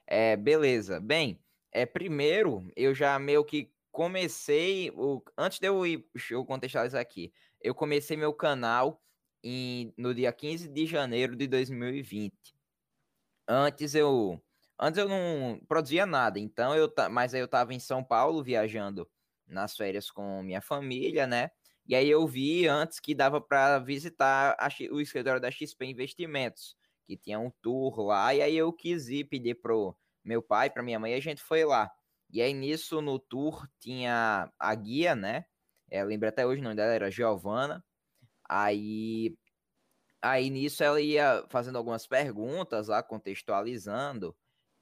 É, 0.07 0.37
beleza. 0.37 1.01
Bem, 1.01 1.41
é, 1.73 1.85
primeiro, 1.85 2.71
eu 2.77 2.95
já 2.95 3.19
meio 3.19 3.45
que 3.45 3.73
comecei, 3.91 4.93
o, 4.95 5.21
antes 5.37 5.59
de 5.59 5.67
eu 5.67 5.85
ir, 5.85 6.09
deixa 6.15 6.35
eu 6.35 6.45
contextualizar 6.45 7.01
aqui, 7.01 7.33
eu 7.61 7.75
comecei 7.75 8.17
meu 8.17 8.33
canal 8.33 9.03
em, 9.43 9.93
no 9.97 10.15
dia 10.15 10.33
15 10.33 10.69
de 10.69 10.87
janeiro 10.87 11.35
de 11.35 11.49
2020. 11.49 12.33
Antes 13.49 13.97
eu, 13.97 14.41
antes 14.79 14.97
eu 14.97 15.09
não 15.09 15.61
produzia 15.67 16.07
nada, 16.07 16.39
então 16.39 16.73
eu, 16.77 16.93
mas 17.11 17.35
aí 17.35 17.41
eu 17.41 17.49
tava 17.49 17.75
em 17.75 17.81
São 17.81 18.03
Paulo 18.05 18.45
viajando 18.45 19.11
nas 19.47 19.77
férias 19.77 20.11
com 20.11 20.43
minha 20.43 20.61
família, 20.61 21.27
né? 21.27 21.51
E 21.87 21.95
aí 21.95 22.09
eu 22.09 22.27
vi 22.27 22.67
antes 22.67 22.99
que 22.99 23.15
dava 23.15 23.41
para 23.41 23.79
visitar 23.79 24.57
a, 24.59 24.69
o 24.91 25.01
escritório 25.01 25.41
da 25.41 25.51
XP 25.51 25.85
Investimentos, 25.85 26.77
que 27.07 27.17
tinha 27.17 27.39
um 27.39 27.51
tour 27.63 28.01
lá, 28.01 28.35
e 28.35 28.41
aí 28.41 28.57
eu 28.57 28.73
quis 28.73 29.09
ir 29.09 29.25
pedir 29.25 29.57
pro 29.57 29.95
meu 30.25 30.43
pai, 30.43 30.71
para 30.71 30.83
minha 30.83 30.99
mãe, 30.99 31.13
e 31.13 31.17
a 31.17 31.21
gente 31.21 31.43
foi 31.43 31.65
lá. 31.65 31.91
E 32.31 32.41
aí 32.41 32.55
nisso 32.55 33.01
no 33.03 33.19
tour 33.19 33.69
tinha 33.79 34.51
a 34.59 34.75
guia, 34.75 35.15
né? 35.15 35.45
É, 35.91 36.03
lembro 36.03 36.29
até 36.29 36.47
hoje 36.47 36.61
o 36.61 36.65
nome 36.65 36.77
dela 36.77 36.93
era 36.93 37.11
Giovana. 37.11 37.85
Aí 38.49 39.37
aí 40.23 40.51
nisso 40.51 40.83
ela 40.83 41.01
ia 41.01 41.45
fazendo 41.51 41.77
algumas 41.79 42.07
perguntas 42.07 42.89
lá, 42.89 43.03
contextualizando 43.03 44.35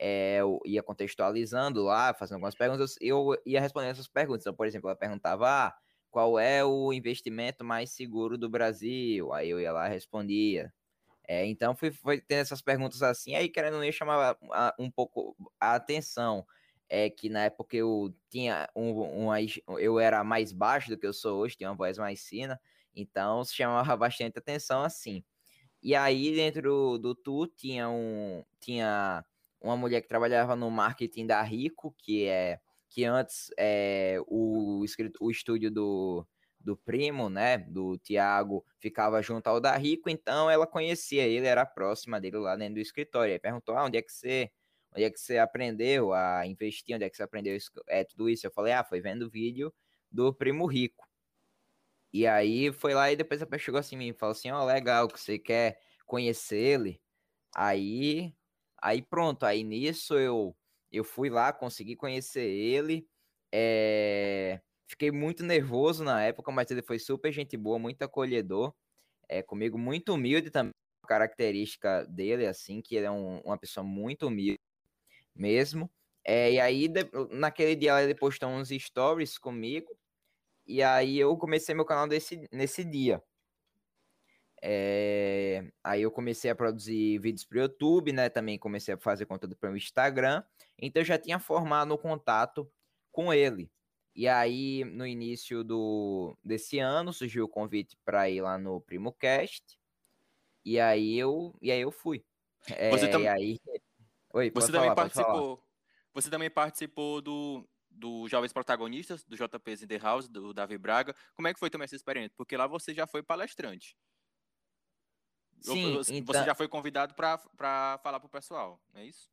é, 0.04 0.38
eu 0.40 0.59
ia 0.64 0.82
contextualizando 0.82 1.85
lá, 1.85 2.12
fazendo 2.12 2.35
algumas 2.35 2.56
perguntas, 2.56 2.97
eu 3.00 3.40
ia 3.47 3.61
respondendo 3.61 3.92
essas 3.92 4.09
perguntas. 4.09 4.42
Então, 4.42 4.52
por 4.52 4.66
exemplo, 4.66 4.88
ela 4.90 4.99
perguntava 4.99 5.49
ah, 5.49 5.75
qual 6.11 6.40
é 6.40 6.64
o 6.64 6.92
investimento 6.92 7.64
mais 7.64 7.90
seguro 7.90 8.37
do 8.37 8.50
Brasil? 8.50 9.32
Aí 9.32 9.49
eu 9.49 9.61
ia 9.61 9.71
lá 9.73 9.87
e 9.87 9.90
respondia. 9.90 10.75
É, 11.28 11.47
então, 11.47 11.76
fui, 11.76 11.92
tendo 12.26 12.40
essas 12.40 12.61
perguntas 12.61 13.02
assim, 13.02 13.37
aí 13.37 13.49
querendo 13.49 13.78
nem 13.78 13.92
chamava 13.92 14.37
um 14.78 14.90
pouco 14.90 15.37
a 15.61 15.76
atenção. 15.76 16.44
É 16.88 17.09
que 17.09 17.28
na 17.28 17.44
época 17.44 17.76
eu 17.76 18.12
tinha 18.28 18.68
um, 18.76 19.28
um, 19.28 19.78
eu 19.78 20.00
era 20.00 20.25
mais 20.25 20.52
baixo 20.52 20.90
do 20.90 20.99
que 20.99 21.06
eu 21.06 21.12
sou 21.12 21.40
hoje, 21.40 21.56
tinha 21.56 21.71
uma 21.71 21.76
voz 21.76 21.97
mais 21.99 22.26
fina, 22.26 22.61
então 22.94 23.44
chamava 23.44 23.97
bastante 23.97 24.38
atenção 24.38 24.82
assim. 24.82 25.25
E 25.82 25.94
aí 25.94 26.35
dentro 26.35 26.62
do, 26.62 26.99
do 26.99 27.14
tu 27.14 27.47
tinha 27.47 27.88
um 27.88 28.44
tinha 28.61 29.25
uma 29.62 29.76
mulher 29.76 30.02
que 30.02 30.09
trabalhava 30.09 30.57
no 30.57 30.71
marketing 30.71 31.26
da 31.26 31.40
Rico, 31.42 31.95
que 31.99 32.26
é 32.26 32.61
que 32.88 33.04
antes 33.04 33.50
é, 33.59 34.19
o, 34.26 34.85
o 35.21 35.31
estúdio 35.31 35.71
do, 35.71 36.26
do 36.61 36.76
primo, 36.76 37.31
né, 37.31 37.57
do 37.57 37.97
Tiago, 37.97 38.64
ficava 38.78 39.23
junto 39.23 39.47
ao 39.47 39.61
da 39.61 39.75
Rico, 39.76 40.11
então 40.11 40.50
ela 40.50 40.66
conhecia 40.66 41.26
ele, 41.26 41.47
era 41.47 41.64
próxima 41.64 42.21
dele 42.21 42.37
lá 42.37 42.54
dentro 42.54 42.75
do 42.75 42.81
escritório. 42.81 43.33
Aí 43.33 43.38
perguntou: 43.38 43.76
ah, 43.76 43.85
onde 43.85 43.97
é 43.97 44.02
que 44.02 44.12
você, 44.12 44.50
onde 44.92 45.04
é 45.04 45.11
que 45.11 45.19
você 45.19 45.38
aprendeu 45.38 46.12
a 46.12 46.47
investir? 46.47 46.95
Onde 46.95 47.04
é 47.04 47.11
que 47.11 47.16
você 47.16 47.23
aprendeu 47.23 47.57
isso, 47.57 47.71
é, 47.88 48.04
tudo 48.04 48.28
isso? 48.28 48.47
Eu 48.47 48.50
falei: 48.50 48.75
ah, 48.75 48.85
foi 48.85 49.00
vendo 49.00 49.23
o 49.23 49.31
vídeo 49.31 49.73
do 50.11 50.33
primo 50.35 50.66
rico. 50.66 51.09
E 52.12 52.26
aí 52.26 52.71
foi 52.73 52.92
lá 52.95 53.11
e 53.11 53.16
depois 53.16 53.40
a 53.40 53.47
pessoa 53.47 53.64
chegou 53.64 53.81
assim 53.81 53.99
e 53.99 54.12
falou 54.12 54.33
assim: 54.33 54.50
ó, 54.50 54.62
oh, 54.62 54.66
legal, 54.66 55.09
que 55.09 55.19
você 55.19 55.38
quer 55.38 55.78
conhecer 56.07 56.59
ele. 56.59 57.00
Aí, 57.54 58.35
aí 58.82 59.02
pronto, 59.02 59.44
aí 59.46 59.64
nisso 59.64 60.14
eu 60.18 60.56
eu 60.92 61.04
fui 61.04 61.30
lá, 61.30 61.52
consegui 61.52 61.96
conhecer 61.96 62.44
ele. 62.44 63.06
É 63.52 64.60
Fiquei 64.88 65.10
muito 65.10 65.42
nervoso 65.42 66.04
na 66.04 66.22
época, 66.22 66.52
mas 66.52 66.70
ele 66.70 66.82
foi 66.82 66.98
super 66.98 67.32
gente 67.32 67.56
boa, 67.56 67.78
muito 67.78 68.02
acolhedor. 68.02 68.74
É, 69.28 69.42
comigo, 69.42 69.78
muito 69.78 70.14
humilde 70.14 70.50
também. 70.50 70.72
Característica 71.08 72.06
dele, 72.06 72.46
assim, 72.46 72.82
que 72.82 72.96
ele 72.96 73.06
é 73.06 73.10
um, 73.10 73.40
uma 73.40 73.58
pessoa 73.58 73.84
muito 73.84 74.26
humilde 74.28 74.58
mesmo. 75.34 75.90
É, 76.24 76.52
e 76.52 76.60
aí, 76.60 76.88
de, 76.88 77.02
naquele 77.32 77.76
dia, 77.76 78.02
ele 78.02 78.14
postou 78.14 78.48
uns 78.50 78.68
stories 78.70 79.38
comigo. 79.38 79.96
E 80.66 80.82
aí, 80.82 81.18
eu 81.18 81.36
comecei 81.36 81.74
meu 81.74 81.84
canal 81.84 82.08
desse, 82.08 82.48
nesse 82.52 82.84
dia. 82.84 83.22
É, 84.64 85.64
aí 85.83 86.02
eu 86.02 86.11
comecei 86.11 86.49
a 86.49 86.54
produzir 86.54 87.19
vídeos 87.19 87.45
para 87.45 87.59
o 87.59 87.62
YouTube, 87.62 88.12
né? 88.12 88.28
Também 88.28 88.57
comecei 88.57 88.95
a 88.95 88.97
fazer 88.99 89.26
conteúdo 89.26 89.57
para 89.57 89.73
o 89.73 89.76
Instagram. 89.76 90.45
Então 90.78 91.00
eu 91.00 91.07
já 91.07 91.19
tinha 91.19 91.40
formado 91.40 91.92
um 91.92 91.97
contato 91.97 92.71
com 93.11 93.35
ele. 93.35 93.69
E 94.14 94.28
aí, 94.28 94.85
no 94.85 95.04
início 95.07 95.64
do, 95.64 96.37
desse 96.45 96.78
ano, 96.78 97.12
surgiu 97.12 97.47
o 97.47 97.49
convite 97.49 97.97
para 98.04 98.31
ir 98.31 98.40
lá 98.40 98.57
no 98.57 98.81
PrimoCast. 98.81 99.78
E 100.64 100.78
aí 100.78 101.19
eu, 101.19 101.57
e 101.61 101.73
aí 101.73 101.81
eu 101.81 101.90
fui. 101.90 102.25
Você, 102.90 103.07
é, 103.07 103.09
tam... 103.09 103.26
aí... 103.26 103.59
Oi, 104.35 104.50
você 104.50 104.69
também 104.69 104.83
falar, 104.83 104.95
participou. 104.95 105.64
Você 106.14 106.31
também 106.31 106.50
participou 106.50 107.21
do, 107.21 107.69
do 107.90 108.28
Jovens 108.28 108.52
Protagonistas, 108.52 109.25
do 109.25 109.37
JP 109.37 109.73
in 109.83 109.87
the 109.87 109.99
House, 109.99 110.28
do 110.28 110.54
Davi 110.54 110.78
Braga. 110.78 111.16
Como 111.35 111.49
é 111.49 111.54
que 111.54 111.59
foi 111.59 111.69
também 111.69 111.85
essa 111.85 111.97
experiência? 111.97 112.35
Porque 112.37 112.57
lá 112.57 112.66
você 112.66 112.95
já 112.95 113.07
foi 113.07 113.23
palestrante. 113.23 113.97
Sim, 115.62 115.95
você, 115.95 116.14
então... 116.14 116.45
já 116.45 116.54
foi 116.54 116.69
convidado 116.69 117.14
para 117.14 117.38
falar 118.02 118.21
para 118.21 118.26
o 118.26 118.31
pessoal, 118.31 118.81
não 118.92 119.00
é 119.00 119.07
isso? 119.07 119.31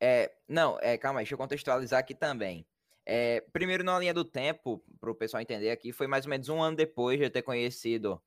É, 0.00 0.32
não, 0.48 0.78
é, 0.80 0.96
calma 0.96 1.20
aí, 1.20 1.24
deixa 1.24 1.34
eu 1.34 1.38
contextualizar 1.38 1.98
aqui 2.00 2.14
também. 2.14 2.66
É, 3.04 3.40
primeiro, 3.52 3.82
na 3.82 3.98
linha 3.98 4.14
do 4.14 4.24
tempo, 4.24 4.84
para 5.00 5.10
o 5.10 5.14
pessoal 5.14 5.40
entender 5.40 5.70
aqui, 5.70 5.92
foi 5.92 6.06
mais 6.06 6.24
ou 6.24 6.30
menos 6.30 6.48
um 6.48 6.62
ano 6.62 6.76
depois 6.76 7.18
de 7.18 7.24
eu 7.24 7.30
ter 7.30 7.42
conhecido. 7.42 8.22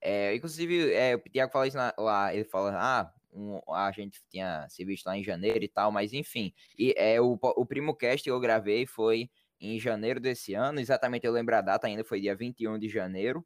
É, 0.00 0.34
inclusive, 0.34 0.92
é, 0.92 1.14
o 1.14 1.20
Tiago 1.20 1.52
falou 1.52 1.66
isso 1.66 1.76
na, 1.76 1.94
lá, 1.96 2.34
ele 2.34 2.44
fala, 2.44 2.72
ah, 2.76 3.12
um, 3.32 3.60
a 3.72 3.90
gente 3.90 4.20
tinha 4.28 4.66
se 4.68 4.84
visto 4.84 5.06
lá 5.06 5.16
em 5.16 5.24
janeiro 5.24 5.64
e 5.64 5.68
tal, 5.68 5.90
mas 5.90 6.12
enfim. 6.12 6.52
E 6.78 6.94
é, 6.96 7.20
o, 7.20 7.38
o 7.40 7.64
primo 7.64 7.94
cast 7.94 8.22
que 8.22 8.30
eu 8.30 8.40
gravei 8.40 8.86
foi 8.86 9.30
em 9.60 9.78
janeiro 9.78 10.20
desse 10.20 10.52
ano, 10.52 10.80
exatamente 10.80 11.26
eu 11.26 11.32
lembro 11.32 11.56
a 11.56 11.60
data 11.60 11.86
ainda, 11.86 12.04
foi 12.04 12.20
dia 12.20 12.34
21 12.34 12.78
de 12.78 12.88
janeiro, 12.88 13.44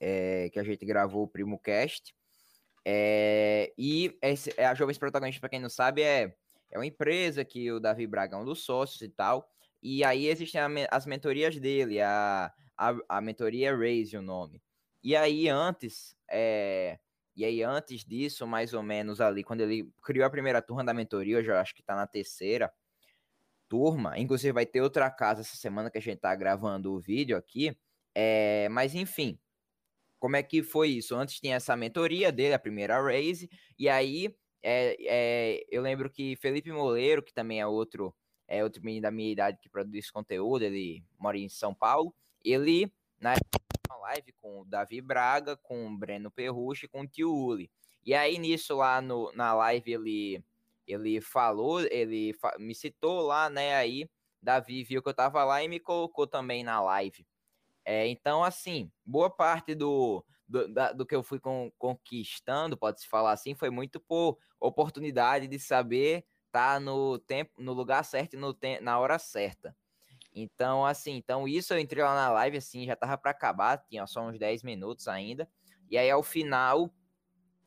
é, 0.00 0.48
que 0.50 0.58
a 0.58 0.64
gente 0.64 0.84
gravou 0.84 1.24
o 1.24 1.28
primo 1.28 1.58
cast. 1.58 2.14
É, 2.84 3.72
e 3.76 4.16
esse, 4.22 4.58
a 4.60 4.74
Jovens 4.74 4.98
Protagonistas, 4.98 5.40
para 5.40 5.48
quem 5.48 5.60
não 5.60 5.68
sabe, 5.68 6.02
é, 6.02 6.34
é 6.70 6.78
uma 6.78 6.86
empresa 6.86 7.44
que 7.44 7.70
o 7.72 7.80
Davi 7.80 8.06
Braga 8.06 8.36
é 8.36 8.38
um 8.38 8.44
dos 8.44 8.64
sócios 8.64 9.02
e 9.02 9.08
tal. 9.08 9.50
E 9.82 10.04
aí 10.04 10.26
existem 10.26 10.60
as 10.90 11.06
mentorias 11.06 11.58
dele, 11.58 12.00
a, 12.00 12.52
a, 12.76 12.96
a 13.08 13.20
mentoria 13.20 13.76
Raise 13.76 14.16
o 14.16 14.22
nome. 14.22 14.62
E 15.02 15.14
aí 15.14 15.48
antes, 15.48 16.16
é, 16.28 16.98
e 17.34 17.44
aí 17.44 17.62
antes 17.62 18.04
disso, 18.04 18.46
mais 18.46 18.72
ou 18.72 18.82
menos 18.82 19.20
ali, 19.20 19.44
quando 19.44 19.60
ele 19.60 19.92
criou 20.02 20.26
a 20.26 20.30
primeira 20.30 20.62
turma 20.62 20.84
da 20.84 20.94
mentoria, 20.94 21.40
eu 21.40 21.56
acho 21.56 21.74
que 21.74 21.82
tá 21.82 21.94
na 21.94 22.06
terceira 22.06 22.72
turma, 23.68 24.18
inclusive 24.18 24.52
vai 24.52 24.66
ter 24.66 24.80
outra 24.80 25.10
casa 25.10 25.40
essa 25.40 25.56
semana 25.56 25.90
que 25.90 25.98
a 25.98 26.00
gente 26.00 26.18
tá 26.18 26.34
gravando 26.34 26.92
o 26.92 27.00
vídeo 27.00 27.36
aqui, 27.36 27.76
é, 28.14 28.68
mas 28.70 28.94
enfim, 28.94 29.38
como 30.18 30.36
é 30.36 30.42
que 30.42 30.62
foi 30.62 30.90
isso? 30.90 31.14
Antes 31.14 31.40
tinha 31.40 31.56
essa 31.56 31.76
mentoria 31.76 32.32
dele, 32.32 32.54
a 32.54 32.58
primeira 32.58 33.00
Raise, 33.00 33.48
e 33.78 33.88
aí 33.88 34.34
é, 34.62 34.96
é, 35.00 35.66
eu 35.70 35.82
lembro 35.82 36.10
que 36.10 36.36
Felipe 36.36 36.72
Moleiro, 36.72 37.22
que 37.22 37.32
também 37.32 37.60
é 37.60 37.66
outro 37.66 38.14
é 38.48 38.62
outro 38.62 38.82
menino 38.84 39.02
da 39.02 39.10
minha 39.10 39.30
idade 39.30 39.58
que 39.60 39.68
produz 39.68 40.10
conteúdo, 40.10 40.62
ele 40.62 41.04
mora 41.18 41.36
em 41.36 41.48
São 41.48 41.74
Paulo. 41.74 42.14
Ele, 42.44 42.92
na 43.20 43.34
uma 43.88 43.96
live 43.98 44.32
com 44.32 44.60
o 44.60 44.64
Davi 44.64 45.00
Braga, 45.00 45.56
com 45.56 45.86
o 45.86 45.96
Breno 45.96 46.30
Perrucci 46.30 46.86
e 46.86 46.88
com 46.88 47.00
o 47.02 47.06
Tio 47.06 47.32
Uli. 47.32 47.70
E 48.04 48.14
aí, 48.14 48.38
nisso, 48.38 48.76
lá 48.76 49.00
no, 49.00 49.32
na 49.32 49.52
live, 49.54 49.92
ele, 49.92 50.44
ele 50.86 51.20
falou, 51.20 51.80
ele 51.80 52.32
fa 52.34 52.56
me 52.58 52.74
citou 52.74 53.20
lá, 53.22 53.50
né? 53.50 53.74
Aí, 53.74 54.08
Davi 54.40 54.84
viu 54.84 55.02
que 55.02 55.08
eu 55.08 55.14
tava 55.14 55.44
lá 55.44 55.62
e 55.62 55.68
me 55.68 55.80
colocou 55.80 56.26
também 56.26 56.62
na 56.62 56.80
live. 56.80 57.26
É, 57.86 58.08
então, 58.08 58.42
assim, 58.42 58.90
boa 59.04 59.30
parte 59.30 59.72
do, 59.72 60.24
do, 60.48 60.66
da, 60.66 60.92
do 60.92 61.06
que 61.06 61.14
eu 61.14 61.22
fui 61.22 61.38
con 61.38 61.70
conquistando, 61.78 62.76
pode-se 62.76 63.06
falar 63.06 63.30
assim, 63.30 63.54
foi 63.54 63.70
muito 63.70 64.00
por 64.00 64.38
oportunidade 64.60 65.46
de 65.46 65.58
saber 65.60 66.24
tá 66.50 66.80
no 66.80 67.18
tempo, 67.18 67.52
no 67.62 67.72
lugar 67.72 68.04
certo 68.04 68.34
e 68.34 68.36
no 68.36 68.52
te 68.52 68.80
na 68.80 68.98
hora 68.98 69.18
certa. 69.20 69.76
Então, 70.34 70.84
assim, 70.84 71.12
então 71.14 71.46
isso 71.46 71.72
eu 71.72 71.78
entrei 71.78 72.02
lá 72.02 72.14
na 72.14 72.30
live, 72.30 72.58
assim, 72.58 72.84
já 72.86 72.96
tava 72.96 73.16
para 73.16 73.30
acabar, 73.30 73.78
tinha 73.78 74.06
só 74.06 74.22
uns 74.22 74.38
10 74.38 74.62
minutos 74.62 75.08
ainda. 75.08 75.48
E 75.88 75.96
aí, 75.96 76.10
ao 76.10 76.22
final, 76.22 76.92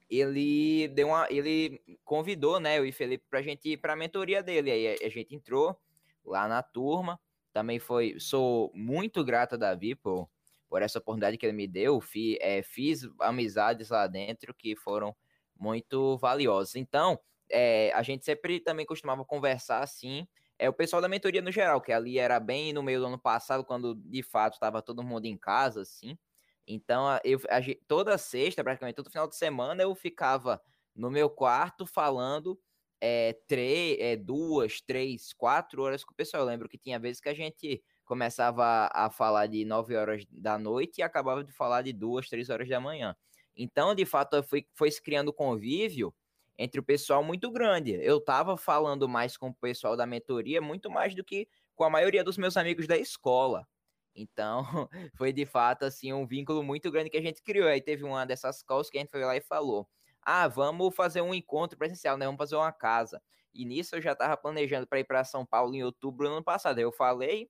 ele 0.10 0.88
deu 0.90 1.08
uma. 1.10 1.28
Ele 1.32 1.82
convidou, 2.04 2.60
né, 2.60 2.78
eu 2.78 2.86
e 2.86 2.92
Felipe, 2.92 3.26
pra 3.30 3.42
gente 3.42 3.70
ir 3.70 3.78
pra 3.78 3.96
mentoria 3.96 4.44
dele. 4.44 4.72
Aí 4.72 4.98
a 5.04 5.10
gente 5.10 5.34
entrou 5.36 5.80
lá 6.26 6.48
na 6.48 6.62
turma. 6.62 7.20
Também 7.60 7.78
foi. 7.78 8.18
Sou 8.22 8.72
muito 8.74 9.22
grato 9.22 9.56
a 9.56 9.58
Davi 9.58 9.94
por, 9.94 10.30
por 10.70 10.82
essa 10.82 10.98
oportunidade 10.98 11.38
que 11.38 11.46
ele 11.46 11.52
me 11.52 11.68
deu. 11.68 12.00
Fiz, 12.00 12.38
é, 12.40 12.64
fiz 12.64 13.02
amizades 13.20 13.90
lá 13.90 14.08
dentro 14.08 14.54
que 14.54 14.78
foram 14.78 15.14
muito 15.60 16.18
valiosas. 16.20 16.78
Então, 16.78 17.20
é, 17.52 17.92
a 17.94 18.02
gente 18.02 18.24
sempre 18.24 18.62
também 18.62 18.86
costumava 18.86 19.26
conversar 19.26 19.84
assim. 19.84 20.26
É 20.58 20.70
o 20.70 20.74
pessoal 20.74 21.02
da 21.02 21.10
mentoria 21.10 21.42
no 21.42 21.52
geral, 21.52 21.82
que 21.82 21.92
ali 21.92 22.18
era 22.18 22.40
bem 22.40 22.72
no 22.72 22.82
meio 22.82 23.02
do 23.02 23.08
ano 23.08 23.20
passado, 23.20 23.66
quando 23.66 23.94
de 23.94 24.24
fato 24.24 24.54
estava 24.54 24.82
todo 24.82 25.04
mundo 25.04 25.26
em 25.26 25.38
casa, 25.38 25.82
assim. 25.82 26.18
Então, 26.66 27.08
eu, 27.26 27.42
a, 27.50 27.60
toda 27.90 28.18
sexta, 28.18 28.64
praticamente 28.64 28.96
todo 28.96 29.12
final 29.12 29.28
de 29.28 29.36
semana, 29.36 29.84
eu 29.84 29.94
ficava 29.94 30.62
no 30.96 31.12
meu 31.12 31.30
quarto 31.30 31.86
falando 31.86 32.58
é, 33.02 33.38
três, 33.48 33.98
é, 34.00 34.16
duas, 34.16 34.82
três, 34.82 35.34
quatro 35.34 35.84
horas 35.84 36.04
com 36.04 36.12
o 36.14 36.16
pessoal. 36.16 36.44
Eu 36.44 36.48
lembro 36.48 36.70
que 36.70 36.78
tinha 36.78 37.00
vezes 37.00 37.22
que 37.22 37.30
a 37.30 37.34
gente 37.34 37.82
começava 38.06 38.90
a 38.94 39.10
falar 39.10 39.48
de 39.48 39.64
nove 39.66 39.96
horas 39.96 40.26
da 40.30 40.58
noite 40.58 41.00
e 41.00 41.02
acabava 41.04 41.44
de 41.44 41.52
falar 41.52 41.82
de 41.82 41.94
duas, 41.94 42.28
três 42.28 42.50
horas 42.50 42.68
da 42.68 42.80
manhã. 42.80 43.16
Então, 43.56 43.94
de 43.94 44.06
fato, 44.06 44.42
foi, 44.44 44.66
foi 44.74 44.90
se 44.90 45.02
criando 45.02 45.34
convívio 45.34 46.14
entre 46.58 46.80
o 46.80 46.84
pessoal 46.84 47.24
muito 47.24 47.52
grande. 47.52 47.92
Eu 48.02 48.18
estava 48.18 48.58
falando 48.58 49.08
mais 49.08 49.38
com 49.38 49.50
o 49.50 49.54
pessoal 49.54 49.96
da 49.96 50.06
mentoria, 50.06 50.62
muito 50.62 50.90
mais 50.90 51.16
do 51.16 51.24
que 51.24 51.48
com 51.76 51.84
a 51.84 51.90
maioria 51.90 52.24
dos 52.24 52.38
meus 52.38 52.58
amigos 52.58 52.88
da 52.88 52.98
escola. 52.98 53.68
Então, 54.16 54.64
foi 55.16 55.32
de 55.32 55.46
fato 55.46 55.86
assim 55.86 56.12
um 56.12 56.28
vínculo 56.28 56.64
muito 56.64 56.92
grande 56.92 57.10
que 57.10 57.18
a 57.18 57.22
gente 57.22 57.42
criou. 57.42 57.68
Aí 57.68 57.82
teve 57.82 58.04
uma 58.04 58.26
dessas 58.26 58.62
calls 58.62 58.90
que 58.90 58.98
a 58.98 59.02
gente 59.02 59.12
foi 59.12 59.24
lá 59.24 59.38
e 59.38 59.42
falou: 59.42 59.88
"Ah, 60.30 60.48
vamos 60.48 60.96
fazer 60.96 61.22
um 61.22 61.34
encontro 61.34 61.78
presencial, 61.78 62.18
né? 62.18 62.26
Vamos 62.26 62.40
fazer 62.40 62.56
uma 62.56 62.72
casa". 62.74 63.22
E 63.54 63.66
nisso 63.66 63.96
eu 63.96 64.02
já 64.02 64.14
estava 64.14 64.38
planejando 64.38 64.88
para 64.88 65.00
ir 65.00 65.06
para 65.06 65.24
São 65.24 65.46
Paulo 65.46 65.74
em 65.76 65.84
outubro 65.84 66.28
do 66.28 66.34
ano 66.36 66.44
passado. 66.44 66.78
Aí 66.78 66.84
eu 66.84 66.92
falei, 66.92 67.50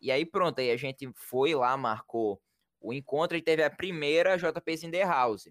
e 0.00 0.10
aí 0.12 0.26
pronto, 0.26 0.60
aí 0.60 0.70
a 0.70 0.76
gente 0.76 1.10
foi 1.16 1.54
lá, 1.54 1.76
marcou 1.76 2.40
o 2.80 2.92
encontro 2.92 3.36
e 3.36 3.42
teve 3.42 3.62
a 3.64 3.70
primeira 3.70 4.36
JP 4.38 4.74
in 4.86 4.90
the 4.90 5.04
House 5.04 5.48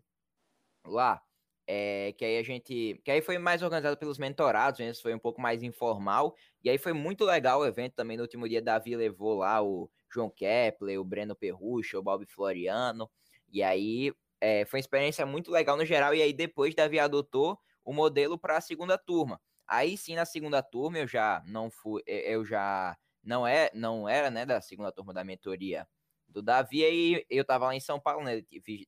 lá. 0.85 1.21
É, 1.67 2.13
que 2.17 2.25
aí 2.25 2.37
a 2.37 2.43
gente. 2.43 2.99
Que 3.05 3.11
aí 3.11 3.21
foi 3.21 3.37
mais 3.37 3.61
organizado 3.61 3.95
pelos 3.97 4.17
mentorados, 4.17 4.79
né? 4.79 4.93
foi 4.95 5.13
um 5.13 5.19
pouco 5.19 5.39
mais 5.41 5.63
informal. 5.63 6.35
E 6.63 6.69
aí 6.69 6.77
foi 6.77 6.91
muito 6.93 7.23
legal 7.23 7.61
o 7.61 7.65
evento 7.65 7.93
também. 7.95 8.17
No 8.17 8.23
último 8.23 8.47
dia, 8.49 8.61
Davi 8.61 8.95
levou 8.95 9.35
lá 9.37 9.61
o 9.63 9.89
João 10.11 10.29
Kepler, 10.29 10.99
o 10.99 11.03
Breno 11.05 11.35
Perrucho, 11.35 11.97
o 11.99 12.03
Bob 12.03 12.25
Floriano. 12.25 13.09
E 13.49 13.63
aí 13.63 14.11
é, 14.41 14.65
foi 14.65 14.79
uma 14.79 14.81
experiência 14.81 15.25
muito 15.25 15.51
legal 15.51 15.77
no 15.77 15.85
geral. 15.85 16.13
E 16.15 16.21
aí 16.21 16.33
depois, 16.33 16.75
Davi 16.75 16.99
adotou 16.99 17.59
o 17.85 17.93
modelo 17.93 18.37
para 18.39 18.57
a 18.57 18.61
segunda 18.61 18.97
turma. 18.97 19.39
Aí 19.67 19.97
sim, 19.97 20.15
na 20.15 20.25
segunda 20.25 20.61
turma, 20.63 20.99
eu 20.99 21.07
já 21.07 21.43
não 21.47 21.71
fui. 21.71 22.01
Eu 22.07 22.45
já 22.45 22.97
não 23.23 23.45
é 23.47 23.69
não 23.73 24.09
era 24.09 24.31
né 24.31 24.45
da 24.45 24.59
segunda 24.61 24.91
turma 24.91 25.13
da 25.13 25.23
mentoria 25.23 25.87
do 26.27 26.41
Davi 26.41 26.83
aí 26.83 27.25
eu 27.29 27.45
tava 27.45 27.67
lá 27.67 27.75
em 27.75 27.79
São 27.79 27.99
Paulo 27.99 28.23
né 28.23 28.41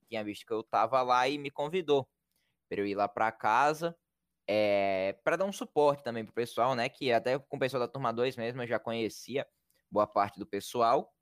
tinha 0.09 0.23
visto 0.23 0.43
que 0.45 0.51
eu 0.53 0.63
tava 0.63 1.01
lá 1.03 1.27
e 1.29 1.37
me 1.37 1.51
convidou 1.51 2.09
para 2.69 2.81
eu 2.81 2.87
ir 2.87 2.95
lá 2.95 3.07
para 3.07 3.31
casa, 3.31 3.95
é, 4.47 5.15
para 5.23 5.37
dar 5.37 5.45
um 5.45 5.51
suporte 5.53 6.03
também 6.03 6.25
pro 6.25 6.33
pessoal, 6.33 6.75
né? 6.75 6.89
Que 6.89 7.11
até 7.11 7.37
com 7.39 7.57
o 7.57 7.59
pessoal 7.59 7.81
da 7.81 7.87
turma 7.87 8.13
2 8.13 8.35
mesmo 8.37 8.61
eu 8.61 8.67
já 8.67 8.79
conhecia 8.79 9.47
boa 9.91 10.07
parte 10.07 10.39
do 10.39 10.45
pessoal. 10.45 11.13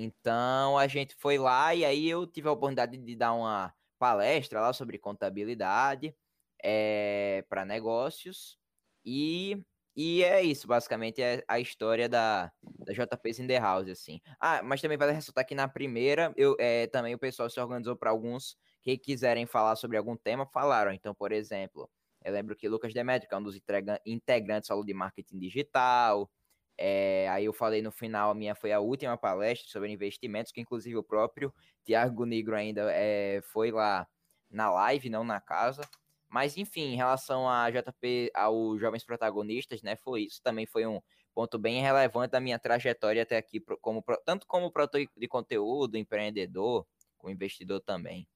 Então 0.00 0.78
a 0.78 0.86
gente 0.86 1.16
foi 1.16 1.38
lá 1.38 1.74
e 1.74 1.84
aí 1.84 2.08
eu 2.08 2.24
tive 2.24 2.48
a 2.48 2.52
oportunidade 2.52 2.96
de 2.96 3.16
dar 3.16 3.32
uma 3.32 3.74
palestra 3.98 4.60
lá 4.60 4.72
sobre 4.72 4.96
contabilidade 4.96 6.14
é, 6.62 7.44
para 7.48 7.64
negócios 7.64 8.56
e, 9.04 9.60
e 9.96 10.22
é 10.22 10.40
isso, 10.40 10.68
basicamente 10.68 11.20
é 11.20 11.42
a 11.48 11.58
história 11.58 12.08
da, 12.08 12.52
da 12.62 12.92
JP 12.92 13.42
in 13.42 13.48
the 13.48 13.58
House, 13.58 13.88
assim. 13.88 14.20
Ah, 14.40 14.62
mas 14.62 14.80
também 14.80 14.96
vale 14.96 15.10
ressaltar 15.12 15.44
que 15.44 15.54
na 15.56 15.66
primeira, 15.66 16.32
eu, 16.36 16.54
é, 16.60 16.86
também 16.86 17.14
o 17.14 17.18
pessoal 17.18 17.50
se 17.50 17.58
organizou 17.58 17.96
para 17.96 18.10
alguns 18.10 18.56
que 18.82 18.96
quiserem 18.96 19.46
falar 19.46 19.74
sobre 19.74 19.96
algum 19.96 20.16
tema, 20.16 20.46
falaram. 20.46 20.92
Então, 20.92 21.12
por 21.12 21.32
exemplo, 21.32 21.90
eu 22.24 22.32
lembro 22.32 22.54
que 22.54 22.68
Lucas 22.68 22.94
Demetrio, 22.94 23.28
que 23.28 23.34
é 23.34 23.38
um 23.38 23.42
dos 23.42 23.58
integrantes, 24.06 24.68
falou 24.68 24.84
de 24.84 24.94
marketing 24.94 25.38
digital, 25.40 26.30
é, 26.78 27.28
aí 27.28 27.44
eu 27.44 27.52
falei 27.52 27.82
no 27.82 27.90
final, 27.90 28.30
a 28.30 28.34
minha 28.34 28.54
foi 28.54 28.72
a 28.72 28.78
última 28.78 29.16
palestra 29.18 29.68
sobre 29.68 29.90
investimentos, 29.90 30.52
que 30.52 30.60
inclusive 30.60 30.96
o 30.96 31.02
próprio 31.02 31.52
Tiago 31.84 32.24
Negro 32.24 32.54
ainda 32.54 32.92
é, 32.92 33.40
foi 33.42 33.72
lá 33.72 34.06
na 34.48 34.70
live, 34.70 35.10
não 35.10 35.24
na 35.24 35.40
casa. 35.40 35.82
Mas 36.28 36.56
enfim, 36.56 36.92
em 36.92 36.96
relação 36.96 37.48
a 37.48 37.68
JP, 37.70 38.30
aos 38.34 38.80
jovens 38.80 39.04
protagonistas, 39.04 39.82
né, 39.82 39.96
foi 39.96 40.22
isso. 40.22 40.40
Também 40.42 40.66
foi 40.66 40.86
um 40.86 41.00
ponto 41.34 41.58
bem 41.58 41.82
relevante 41.82 42.32
da 42.32 42.40
minha 42.40 42.58
trajetória 42.58 43.22
até 43.22 43.36
aqui, 43.36 43.60
como, 43.80 44.04
tanto 44.24 44.46
como 44.46 44.70
produtor 44.70 45.04
de 45.16 45.28
conteúdo, 45.28 45.96
empreendedor, 45.96 46.86
como 47.16 47.32
investidor 47.32 47.80
também. 47.80 48.28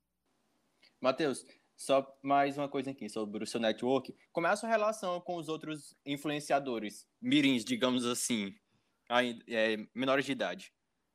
Matheus, 1.00 1.44
só 1.76 2.06
mais 2.22 2.56
uma 2.56 2.68
coisa 2.68 2.90
aqui 2.90 3.08
sobre 3.08 3.42
o 3.42 3.46
seu 3.46 3.60
network. 3.60 4.14
Como 4.32 4.46
é 4.46 4.50
a 4.50 4.56
sua 4.56 4.68
relação 4.68 5.20
com 5.20 5.36
os 5.36 5.48
outros 5.48 5.96
influenciadores, 6.04 7.06
mirins, 7.20 7.64
digamos 7.64 8.06
assim, 8.06 8.54
é, 9.48 9.76
menores 9.94 10.24
de 10.24 10.32
idade? 10.32 10.72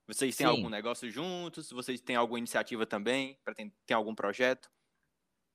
Vocês 0.08 0.36
têm 0.38 0.48
Sim. 0.48 0.52
algum 0.52 0.70
negócio 0.70 1.10
juntos? 1.10 1.70
Vocês 1.70 2.00
têm 2.00 2.16
alguma 2.16 2.40
iniciativa 2.40 2.86
também? 2.86 3.38
Ter, 3.56 3.74
ter 3.86 3.94
algum 3.94 4.16
projeto? 4.16 4.70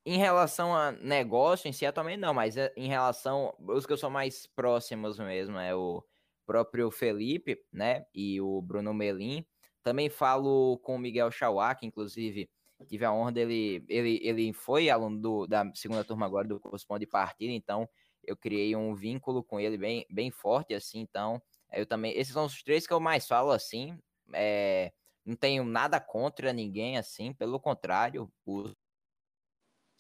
Em 0.05 0.19
relação 0.19 0.75
a 0.75 0.93
negócio 0.93 1.69
em 1.69 1.73
si, 1.73 1.87
atualmente 1.87 2.19
não, 2.19 2.35
mas 2.35 2.57
é, 2.57 2.73
em 2.77 2.89
relação. 2.89 3.55
Os 3.61 3.87
que 3.87 3.93
eu 3.93 3.97
sou 3.97 4.11
mais 4.11 4.47
próximos 4.47 5.19
mesmo 5.19 5.57
é 5.59 5.75
o 5.75 6.05
próprio 6.45 6.91
Felipe, 6.91 7.65
né? 7.73 8.05
E 8.15 8.41
o 8.41 8.61
Bruno 8.61 8.93
Melim. 8.93 9.47
Também 9.83 10.11
falo 10.11 10.79
com 10.79 10.97
o 10.97 10.99
Miguel 10.99 11.31
Chauá, 11.31 11.75
que 11.75 11.87
inclusive 11.87 12.51
tive 12.83 13.05
a 13.05 13.13
honra 13.13 13.33
dele, 13.33 13.85
ele, 13.89 14.21
ele 14.23 14.53
foi 14.53 14.91
aluno 14.91 15.21
do, 15.21 15.47
da 15.47 15.71
segunda 15.75 16.05
turma 16.05 16.27
agora 16.27 16.47
do 16.47 16.61
curso 16.61 16.87
de 16.99 17.07
partida, 17.07 17.53
então 17.53 17.89
eu 18.23 18.37
criei 18.37 18.77
um 18.77 18.95
vínculo 18.95 19.43
com 19.43 19.59
ele 19.59 19.77
bem, 19.77 20.07
bem 20.11 20.31
forte, 20.31 20.75
assim, 20.75 21.01
então 21.01 21.43
eu 21.73 21.87
também, 21.87 22.17
esses 22.17 22.33
são 22.33 22.45
os 22.45 22.63
três 22.63 22.87
que 22.87 22.93
eu 22.93 23.01
mais 23.01 23.27
falo, 23.27 23.51
assim, 23.51 23.99
é, 24.33 24.93
não 25.25 25.35
tenho 25.35 25.65
nada 25.65 26.01
contra 26.01 26.53
ninguém, 26.53 26.99
assim, 26.99 27.33
pelo 27.33 27.59
contrário, 27.59 28.31
o... 28.45 28.71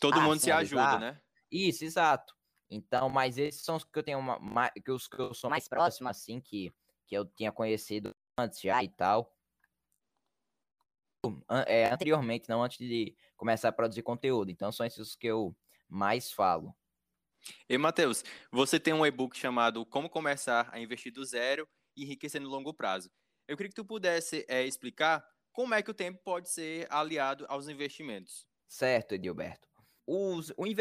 Todo 0.00 0.18
ah, 0.18 0.22
mundo 0.22 0.40
se 0.40 0.50
ajuda, 0.50 0.98
né? 0.98 1.20
Isso, 1.50 1.84
exato. 1.84 2.34
Então, 2.68 3.08
mas 3.08 3.38
esses 3.38 3.62
são 3.62 3.76
os 3.76 3.84
que 3.84 3.98
eu 3.98 4.02
tenho 4.02 4.18
uma, 4.18 4.70
que 4.70 4.90
os 4.90 5.06
que 5.06 5.20
eu 5.20 5.32
sou 5.32 5.48
mais 5.48 5.68
próximo, 5.68 6.08
assim, 6.08 6.40
que, 6.40 6.72
que 7.06 7.14
eu 7.16 7.24
tinha 7.24 7.52
conhecido 7.52 8.14
antes 8.36 8.60
já 8.60 8.82
e 8.82 8.88
tal 8.88 9.32
é, 11.66 11.92
anteriormente, 11.92 12.48
não 12.48 12.62
antes 12.62 12.78
de 12.78 13.16
começar 13.36 13.68
a 13.68 13.72
produzir 13.72 14.02
conteúdo. 14.02 14.50
Então, 14.50 14.72
são 14.72 14.84
esses 14.84 15.14
que 15.14 15.26
eu 15.26 15.56
mais 15.88 16.32
falo. 16.32 16.74
E, 17.68 17.76
Matheus, 17.76 18.24
você 18.50 18.78
tem 18.78 18.92
um 18.92 19.04
e-book 19.04 19.36
chamado 19.36 19.84
Como 19.86 20.08
Começar 20.08 20.68
a 20.72 20.78
Investir 20.78 21.12
do 21.12 21.24
Zero 21.24 21.68
e 21.96 22.04
Enriquecer 22.04 22.40
no 22.40 22.48
Longo 22.48 22.72
Prazo. 22.72 23.10
Eu 23.46 23.56
queria 23.56 23.70
que 23.70 23.74
tu 23.76 23.84
pudesse 23.84 24.44
é, 24.48 24.64
explicar 24.64 25.24
como 25.52 25.74
é 25.74 25.82
que 25.82 25.90
o 25.90 25.94
tempo 25.94 26.20
pode 26.24 26.48
ser 26.48 26.86
aliado 26.90 27.44
aos 27.48 27.68
investimentos. 27.68 28.46
Certo, 28.68 29.14
Edilberto. 29.14 29.68
o, 30.06 30.38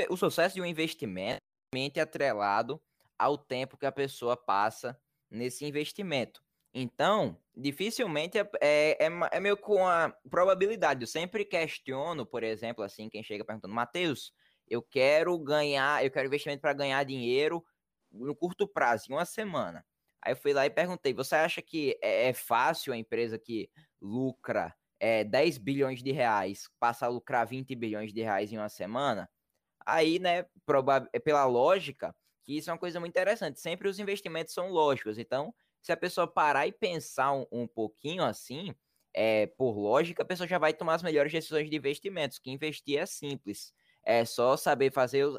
o 0.09 0.17
sucesso 0.17 0.55
de 0.55 0.61
um 0.61 0.65
investimento 0.65 1.41
é 1.73 1.99
atrelado 1.99 2.81
ao 3.17 3.37
tempo 3.37 3.77
que 3.77 3.85
a 3.85 3.91
pessoa 3.91 4.37
passa 4.37 4.99
nesse 5.29 5.65
investimento. 5.65 6.43
Então, 6.73 7.37
dificilmente 7.55 8.37
é, 8.37 8.49
é, 8.61 9.05
é, 9.05 9.09
é, 9.31 9.39
meio 9.39 9.57
com 9.57 9.85
a 9.85 10.09
probabilidade. 10.29 11.01
Eu 11.01 11.07
sempre 11.07 11.43
questiono, 11.43 12.25
por 12.25 12.43
exemplo, 12.43 12.83
assim, 12.83 13.09
quem 13.09 13.23
chega 13.23 13.43
perguntando, 13.43 13.73
Matheus, 13.73 14.33
eu 14.67 14.81
quero 14.81 15.37
ganhar, 15.37 16.03
eu 16.03 16.09
quero 16.09 16.27
investimento 16.27 16.61
para 16.61 16.73
ganhar 16.73 17.03
dinheiro 17.03 17.63
no 18.11 18.35
curto 18.35 18.67
prazo, 18.67 19.05
em 19.09 19.13
uma 19.13 19.25
semana. 19.25 19.85
Aí 20.21 20.33
eu 20.33 20.37
fui 20.37 20.53
lá 20.53 20.65
e 20.65 20.69
perguntei, 20.69 21.13
você 21.13 21.35
acha 21.35 21.61
que 21.61 21.97
é, 22.01 22.29
é 22.29 22.33
fácil 22.33 22.93
a 22.93 22.97
empresa 22.97 23.37
que 23.37 23.69
lucra 24.01 24.73
é, 24.99 25.23
10 25.23 25.57
bilhões 25.57 26.01
de 26.01 26.11
reais 26.11 26.69
passar 26.79 27.07
a 27.07 27.09
lucrar 27.09 27.45
20 27.45 27.75
bilhões 27.75 28.13
de 28.13 28.21
reais 28.21 28.51
em 28.51 28.57
uma 28.57 28.69
semana? 28.69 29.29
Aí, 29.85 30.19
né, 30.19 30.45
pela 31.23 31.45
lógica, 31.45 32.15
que 32.43 32.57
isso 32.57 32.69
é 32.69 32.73
uma 32.73 32.79
coisa 32.79 32.99
muito 32.99 33.11
interessante. 33.11 33.59
Sempre 33.59 33.89
os 33.89 33.99
investimentos 33.99 34.53
são 34.53 34.69
lógicos. 34.69 35.17
Então, 35.17 35.53
se 35.81 35.91
a 35.91 35.97
pessoa 35.97 36.27
parar 36.27 36.67
e 36.67 36.71
pensar 36.71 37.33
um, 37.33 37.45
um 37.51 37.67
pouquinho 37.67 38.23
assim, 38.23 38.73
é, 39.13 39.47
por 39.47 39.77
lógica, 39.77 40.23
a 40.23 40.25
pessoa 40.25 40.47
já 40.47 40.57
vai 40.57 40.73
tomar 40.73 40.95
as 40.95 41.03
melhores 41.03 41.31
decisões 41.31 41.69
de 41.69 41.75
investimentos, 41.75 42.39
que 42.39 42.51
investir 42.51 42.99
é 42.99 43.05
simples. 43.05 43.73
É 44.03 44.25
só 44.25 44.57
saber 44.57 44.91
fazer 44.91 45.25
os, 45.25 45.37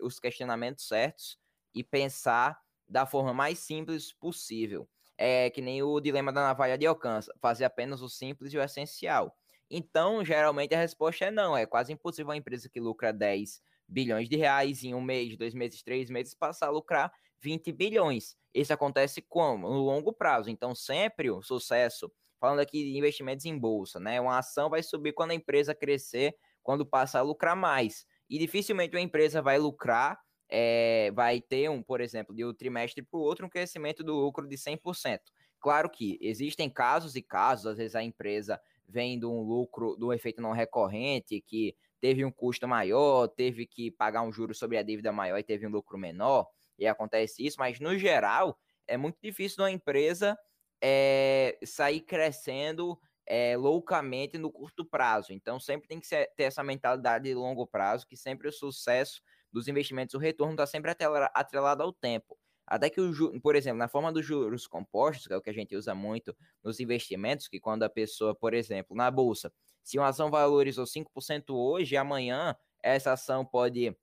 os 0.00 0.18
questionamentos 0.18 0.86
certos 0.86 1.38
e 1.74 1.82
pensar 1.82 2.58
da 2.88 3.06
forma 3.06 3.32
mais 3.32 3.58
simples 3.58 4.12
possível. 4.12 4.88
É 5.16 5.50
que 5.50 5.60
nem 5.60 5.82
o 5.82 6.00
dilema 6.00 6.32
da 6.32 6.42
navalha 6.42 6.76
de 6.76 6.86
alcance, 6.86 7.30
fazer 7.40 7.64
apenas 7.64 8.02
o 8.02 8.08
simples 8.08 8.52
e 8.52 8.58
o 8.58 8.62
essencial. 8.62 9.36
Então, 9.70 10.24
geralmente 10.24 10.74
a 10.74 10.78
resposta 10.78 11.26
é 11.26 11.30
não. 11.30 11.56
É 11.56 11.64
quase 11.64 11.92
impossível 11.92 12.28
uma 12.28 12.36
empresa 12.36 12.68
que 12.68 12.80
lucra 12.80 13.12
10 13.12 13.62
bilhões 13.88 14.28
de 14.28 14.36
reais 14.36 14.82
em 14.84 14.94
um 14.94 15.00
mês, 15.00 15.36
dois 15.36 15.54
meses, 15.54 15.82
três 15.82 16.10
meses, 16.10 16.34
passar 16.34 16.66
a 16.66 16.70
lucrar 16.70 17.12
20 17.40 17.72
bilhões. 17.72 18.36
Isso 18.54 18.72
acontece 18.72 19.22
como? 19.22 19.68
No 19.68 19.80
longo 19.80 20.12
prazo. 20.12 20.50
Então, 20.50 20.74
sempre 20.74 21.30
o 21.30 21.42
sucesso, 21.42 22.12
falando 22.38 22.60
aqui 22.60 22.84
de 22.84 22.98
investimentos 22.98 23.44
em 23.46 23.58
bolsa, 23.58 23.98
né? 23.98 24.20
Uma 24.20 24.38
ação 24.38 24.68
vai 24.68 24.82
subir 24.82 25.12
quando 25.12 25.30
a 25.30 25.34
empresa 25.34 25.74
crescer, 25.74 26.34
quando 26.62 26.84
passa 26.84 27.18
a 27.18 27.22
lucrar 27.22 27.56
mais. 27.56 28.06
E 28.28 28.38
dificilmente 28.38 28.94
uma 28.94 29.00
empresa 29.00 29.40
vai 29.40 29.58
lucrar, 29.58 30.18
é, 30.48 31.10
vai 31.14 31.40
ter 31.40 31.70
um, 31.70 31.82
por 31.82 32.00
exemplo, 32.00 32.34
de 32.34 32.44
um 32.44 32.52
trimestre 32.52 33.02
para 33.02 33.18
o 33.18 33.22
outro, 33.22 33.46
um 33.46 33.48
crescimento 33.48 34.04
do 34.04 34.14
lucro 34.14 34.46
de 34.46 34.56
100%. 34.56 35.20
Claro 35.58 35.88
que 35.88 36.18
existem 36.20 36.68
casos 36.68 37.14
e 37.16 37.22
casos, 37.22 37.66
às 37.66 37.78
vezes 37.78 37.94
a 37.94 38.02
empresa 38.02 38.60
vem 38.86 39.18
de 39.18 39.24
um 39.24 39.42
lucro, 39.42 39.96
do 39.96 40.08
um 40.08 40.12
efeito 40.12 40.42
não 40.42 40.52
recorrente, 40.52 41.40
que 41.40 41.74
teve 42.00 42.24
um 42.24 42.30
custo 42.30 42.66
maior, 42.66 43.28
teve 43.28 43.64
que 43.64 43.90
pagar 43.90 44.22
um 44.22 44.32
juro 44.32 44.54
sobre 44.54 44.76
a 44.76 44.82
dívida 44.82 45.12
maior 45.12 45.38
e 45.38 45.42
teve 45.44 45.66
um 45.66 45.70
lucro 45.70 45.96
menor 45.96 46.46
e 46.82 46.86
acontece 46.86 47.44
isso, 47.44 47.56
mas 47.58 47.78
no 47.80 47.96
geral 47.96 48.58
é 48.86 48.96
muito 48.96 49.18
difícil 49.22 49.62
uma 49.62 49.70
empresa 49.70 50.36
é, 50.82 51.58
sair 51.64 52.00
crescendo 52.00 52.98
é, 53.26 53.56
loucamente 53.56 54.36
no 54.36 54.50
curto 54.50 54.84
prazo. 54.84 55.32
Então 55.32 55.60
sempre 55.60 55.88
tem 55.88 56.00
que 56.00 56.06
ser, 56.06 56.30
ter 56.36 56.44
essa 56.44 56.62
mentalidade 56.62 57.24
de 57.24 57.34
longo 57.34 57.66
prazo, 57.66 58.06
que 58.06 58.16
sempre 58.16 58.48
o 58.48 58.52
sucesso 58.52 59.22
dos 59.52 59.68
investimentos, 59.68 60.14
o 60.14 60.18
retorno 60.18 60.54
está 60.54 60.66
sempre 60.66 60.90
atrelado 61.34 61.82
ao 61.82 61.92
tempo. 61.92 62.36
Até 62.66 62.88
que, 62.88 63.00
o, 63.00 63.40
por 63.40 63.54
exemplo, 63.54 63.78
na 63.78 63.88
forma 63.88 64.10
dos 64.10 64.24
juros 64.24 64.66
compostos, 64.66 65.26
que 65.26 65.32
é 65.32 65.36
o 65.36 65.42
que 65.42 65.50
a 65.50 65.54
gente 65.54 65.76
usa 65.76 65.94
muito 65.94 66.34
nos 66.64 66.80
investimentos, 66.80 67.46
que 67.46 67.60
quando 67.60 67.82
a 67.82 67.90
pessoa, 67.90 68.34
por 68.34 68.54
exemplo, 68.54 68.96
na 68.96 69.10
bolsa, 69.10 69.52
se 69.84 69.98
uma 69.98 70.08
ação 70.08 70.30
valorizou 70.30 70.86
5% 70.86 71.50
hoje, 71.50 71.96
amanhã 71.96 72.56
essa 72.82 73.12
ação 73.12 73.44
pode 73.44 73.96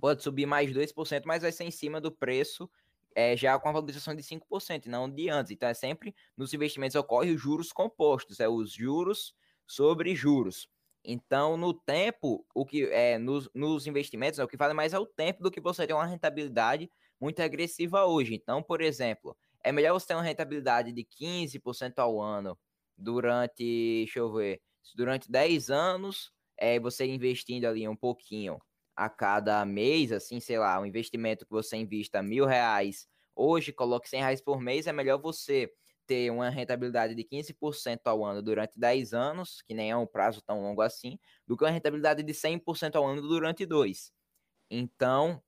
pode 0.00 0.22
subir 0.22 0.46
mais 0.46 0.70
2%, 0.70 1.22
mas 1.24 1.42
vai 1.42 1.52
ser 1.52 1.64
em 1.64 1.70
cima 1.70 2.00
do 2.00 2.10
preço 2.10 2.70
é, 3.14 3.36
já 3.36 3.58
com 3.58 3.68
a 3.68 3.72
valorização 3.72 4.14
de 4.14 4.22
5%, 4.22 4.86
não 4.86 5.08
de 5.08 5.28
antes. 5.28 5.52
Então 5.52 5.68
é 5.68 5.74
sempre 5.74 6.14
nos 6.36 6.52
investimentos 6.54 6.94
ocorre 6.96 7.30
os 7.30 7.40
juros 7.40 7.72
compostos, 7.72 8.40
é 8.40 8.48
os 8.48 8.72
juros 8.72 9.34
sobre 9.66 10.14
juros. 10.14 10.68
Então, 11.04 11.56
no 11.56 11.74
tempo, 11.74 12.46
o 12.54 12.64
que 12.64 12.84
é 12.86 13.18
nos, 13.18 13.48
nos 13.54 13.86
investimentos, 13.86 14.38
é 14.38 14.44
o 14.44 14.48
que 14.48 14.56
vale 14.56 14.72
mais 14.72 14.92
é 14.92 14.98
o 14.98 15.06
tempo 15.06 15.42
do 15.42 15.50
que 15.50 15.60
você 15.60 15.86
ter 15.86 15.94
uma 15.94 16.06
rentabilidade 16.06 16.90
muito 17.20 17.40
agressiva 17.40 18.04
hoje. 18.04 18.34
Então, 18.34 18.62
por 18.62 18.80
exemplo, 18.80 19.36
é 19.64 19.72
melhor 19.72 19.94
você 19.94 20.08
ter 20.08 20.14
uma 20.14 20.22
rentabilidade 20.22 20.92
de 20.92 21.04
15% 21.04 21.98
ao 21.98 22.20
ano 22.20 22.56
durante, 22.96 23.64
deixa 24.04 24.20
eu 24.20 24.32
ver, 24.32 24.60
durante 24.94 25.30
10 25.30 25.70
anos, 25.70 26.32
é, 26.56 26.78
você 26.78 27.04
investindo 27.06 27.64
ali 27.64 27.88
um 27.88 27.96
pouquinho 27.96 28.60
a 28.96 29.08
cada 29.08 29.64
mês, 29.64 30.12
assim, 30.12 30.40
sei 30.40 30.58
lá, 30.58 30.80
um 30.80 30.86
investimento 30.86 31.44
que 31.46 31.50
você 31.52 31.76
invista 31.76 32.22
mil 32.22 32.46
reais, 32.46 33.08
hoje 33.34 33.72
coloque 33.72 34.08
100 34.08 34.20
reais 34.20 34.40
por 34.40 34.60
mês, 34.60 34.86
é 34.86 34.92
melhor 34.92 35.18
você 35.20 35.72
ter 36.06 36.30
uma 36.30 36.50
rentabilidade 36.50 37.14
de 37.14 37.24
15% 37.24 38.06
ao 38.06 38.24
ano 38.24 38.42
durante 38.42 38.78
10 38.78 39.14
anos, 39.14 39.62
que 39.62 39.74
nem 39.74 39.90
é 39.90 39.96
um 39.96 40.06
prazo 40.06 40.42
tão 40.42 40.60
longo 40.62 40.82
assim, 40.82 41.18
do 41.46 41.56
que 41.56 41.64
uma 41.64 41.70
rentabilidade 41.70 42.22
de 42.22 42.34
100% 42.34 42.96
ao 42.96 43.06
ano 43.06 43.22
durante 43.22 43.64
dois. 43.64 44.12
Então, 44.70 45.42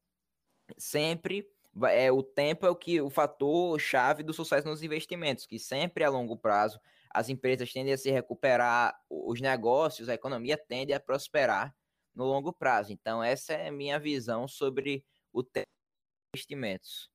sempre 0.78 1.46
é, 1.88 2.10
o 2.12 2.22
tempo 2.22 2.66
é 2.66 2.70
o 2.70 2.76
que 2.76 3.00
o 3.00 3.10
fator 3.10 3.78
chave 3.80 4.22
do 4.22 4.32
sucesso 4.32 4.66
nos 4.68 4.82
investimentos, 4.82 5.46
que 5.46 5.58
sempre 5.58 6.04
a 6.04 6.08
longo 6.10 6.36
prazo 6.36 6.80
as 7.12 7.28
empresas 7.28 7.72
tendem 7.72 7.92
a 7.94 7.98
se 7.98 8.10
recuperar, 8.10 8.94
os 9.08 9.40
negócios, 9.40 10.08
a 10.08 10.14
economia 10.14 10.56
tende 10.56 10.92
a 10.92 11.00
prosperar 11.00 11.74
no 12.14 12.24
longo 12.24 12.52
prazo. 12.52 12.92
Então, 12.92 13.22
essa 13.22 13.52
é 13.52 13.68
a 13.68 13.72
minha 13.72 13.98
visão 13.98 14.46
sobre 14.46 15.04
o 15.32 15.42
tempo 15.42 15.66
de 15.66 16.38
investimentos. 16.38 17.10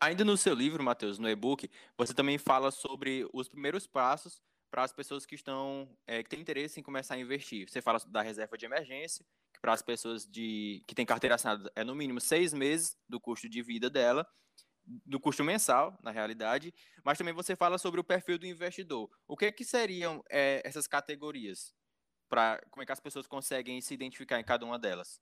Ainda 0.00 0.24
no 0.24 0.36
seu 0.36 0.54
livro, 0.54 0.82
Matheus, 0.82 1.18
no 1.18 1.28
e-book, 1.28 1.68
você 1.96 2.14
também 2.14 2.38
fala 2.38 2.70
sobre 2.70 3.28
os 3.32 3.48
primeiros 3.48 3.86
passos 3.86 4.40
para 4.70 4.84
as 4.84 4.92
pessoas 4.92 5.26
que 5.26 5.34
estão 5.34 5.88
é, 6.06 6.22
que 6.22 6.28
têm 6.28 6.40
interesse 6.40 6.78
em 6.78 6.82
começar 6.82 7.14
a 7.14 7.18
investir. 7.18 7.68
Você 7.68 7.82
fala 7.82 7.98
da 8.06 8.22
reserva 8.22 8.56
de 8.56 8.64
emergência, 8.64 9.24
que 9.52 9.60
para 9.60 9.72
as 9.72 9.82
pessoas 9.82 10.24
de, 10.24 10.84
que 10.86 10.94
têm 10.94 11.04
carteira 11.04 11.34
assinada 11.34 11.70
é 11.74 11.82
no 11.82 11.94
mínimo 11.94 12.20
seis 12.20 12.52
meses 12.52 12.96
do 13.08 13.20
custo 13.20 13.48
de 13.48 13.60
vida 13.62 13.90
dela, 13.90 14.26
do 14.84 15.20
custo 15.20 15.44
mensal, 15.44 15.98
na 16.02 16.10
realidade, 16.10 16.72
mas 17.04 17.18
também 17.18 17.34
você 17.34 17.56
fala 17.56 17.76
sobre 17.76 18.00
o 18.00 18.04
perfil 18.04 18.38
do 18.38 18.46
investidor. 18.46 19.10
O 19.26 19.36
que, 19.36 19.50
que 19.52 19.64
seriam 19.64 20.22
é, 20.30 20.62
essas 20.64 20.86
categorias? 20.86 21.74
Para 22.28 22.60
como 22.70 22.82
é 22.82 22.86
que 22.86 22.92
as 22.92 23.00
pessoas 23.00 23.26
conseguem 23.26 23.80
se 23.80 23.94
identificar 23.94 24.38
em 24.40 24.44
cada 24.44 24.64
uma 24.64 24.78
delas? 24.78 25.20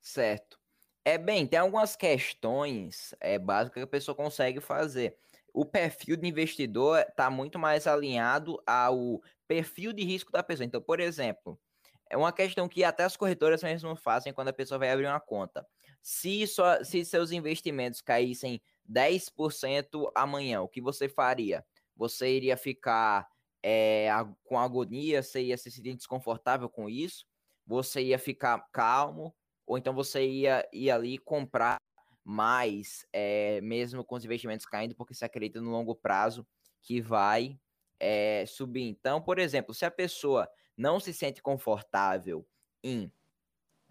Certo. 0.00 0.58
É 1.04 1.18
bem, 1.18 1.46
tem 1.46 1.58
algumas 1.58 1.96
questões 1.96 3.14
é, 3.20 3.38
básicas 3.38 3.74
que 3.80 3.84
a 3.84 3.86
pessoa 3.86 4.14
consegue 4.14 4.60
fazer. 4.60 5.18
O 5.52 5.64
perfil 5.66 6.16
de 6.16 6.28
investidor 6.28 7.00
está 7.00 7.28
muito 7.30 7.58
mais 7.58 7.86
alinhado 7.86 8.62
ao 8.66 9.20
perfil 9.48 9.92
de 9.92 10.04
risco 10.04 10.30
da 10.32 10.42
pessoa. 10.42 10.64
Então, 10.64 10.80
por 10.80 11.00
exemplo, 11.00 11.60
é 12.08 12.16
uma 12.16 12.32
questão 12.32 12.68
que 12.68 12.84
até 12.84 13.04
as 13.04 13.16
corretoras 13.16 13.62
mesmo 13.62 13.96
fazem 13.96 14.32
quando 14.32 14.48
a 14.48 14.52
pessoa 14.52 14.78
vai 14.78 14.90
abrir 14.90 15.06
uma 15.06 15.20
conta. 15.20 15.66
Se, 16.00 16.46
só, 16.46 16.82
se 16.84 17.04
seus 17.04 17.32
investimentos 17.32 18.00
caíssem 18.00 18.62
10% 18.84 20.10
amanhã, 20.14 20.62
o 20.62 20.68
que 20.68 20.80
você 20.80 21.08
faria? 21.08 21.64
Você 21.96 22.30
iria 22.36 22.56
ficar 22.56 23.28
é, 23.62 24.08
com 24.44 24.58
agonia, 24.58 25.22
você 25.22 25.42
ia 25.42 25.56
se 25.56 25.70
sentir 25.70 25.94
desconfortável 25.94 26.68
com 26.68 26.88
isso, 26.88 27.24
você 27.66 28.02
ia 28.02 28.18
ficar 28.18 28.58
calmo, 28.72 29.34
ou 29.66 29.78
então 29.78 29.94
você 29.94 30.26
ia 30.26 30.68
ir 30.72 30.90
ali 30.90 31.18
comprar 31.18 31.80
mais, 32.24 33.06
é, 33.12 33.60
mesmo 33.60 34.04
com 34.04 34.14
os 34.14 34.24
investimentos 34.24 34.66
caindo, 34.66 34.94
porque 34.94 35.14
você 35.14 35.24
acredita 35.24 35.60
no 35.60 35.70
longo 35.70 35.94
prazo 35.94 36.46
que 36.80 37.00
vai 37.00 37.58
é, 37.98 38.44
subir. 38.46 38.82
Então, 38.88 39.20
por 39.20 39.38
exemplo, 39.38 39.74
se 39.74 39.84
a 39.84 39.90
pessoa 39.90 40.48
não 40.76 40.98
se 40.98 41.12
sente 41.12 41.40
confortável 41.40 42.46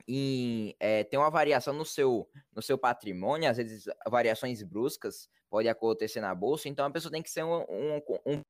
em, 0.07 0.75
é, 0.79 1.03
ter 1.03 1.17
uma 1.17 1.29
variação 1.29 1.73
no 1.73 1.85
seu, 1.85 2.29
no 2.53 2.61
seu 2.61 2.77
patrimônio, 2.77 3.49
às 3.49 3.57
vezes 3.57 3.85
variações 4.07 4.61
bruscas 4.63 5.29
podem 5.49 5.69
acontecer 5.69 6.21
na 6.21 6.33
bolsa, 6.33 6.67
então 6.67 6.85
a 6.85 6.91
pessoa 6.91 7.11
tem 7.11 7.21
que 7.21 7.29
ser 7.29 7.43
um, 7.43 7.61
um, 7.69 8.01
um 8.25 8.41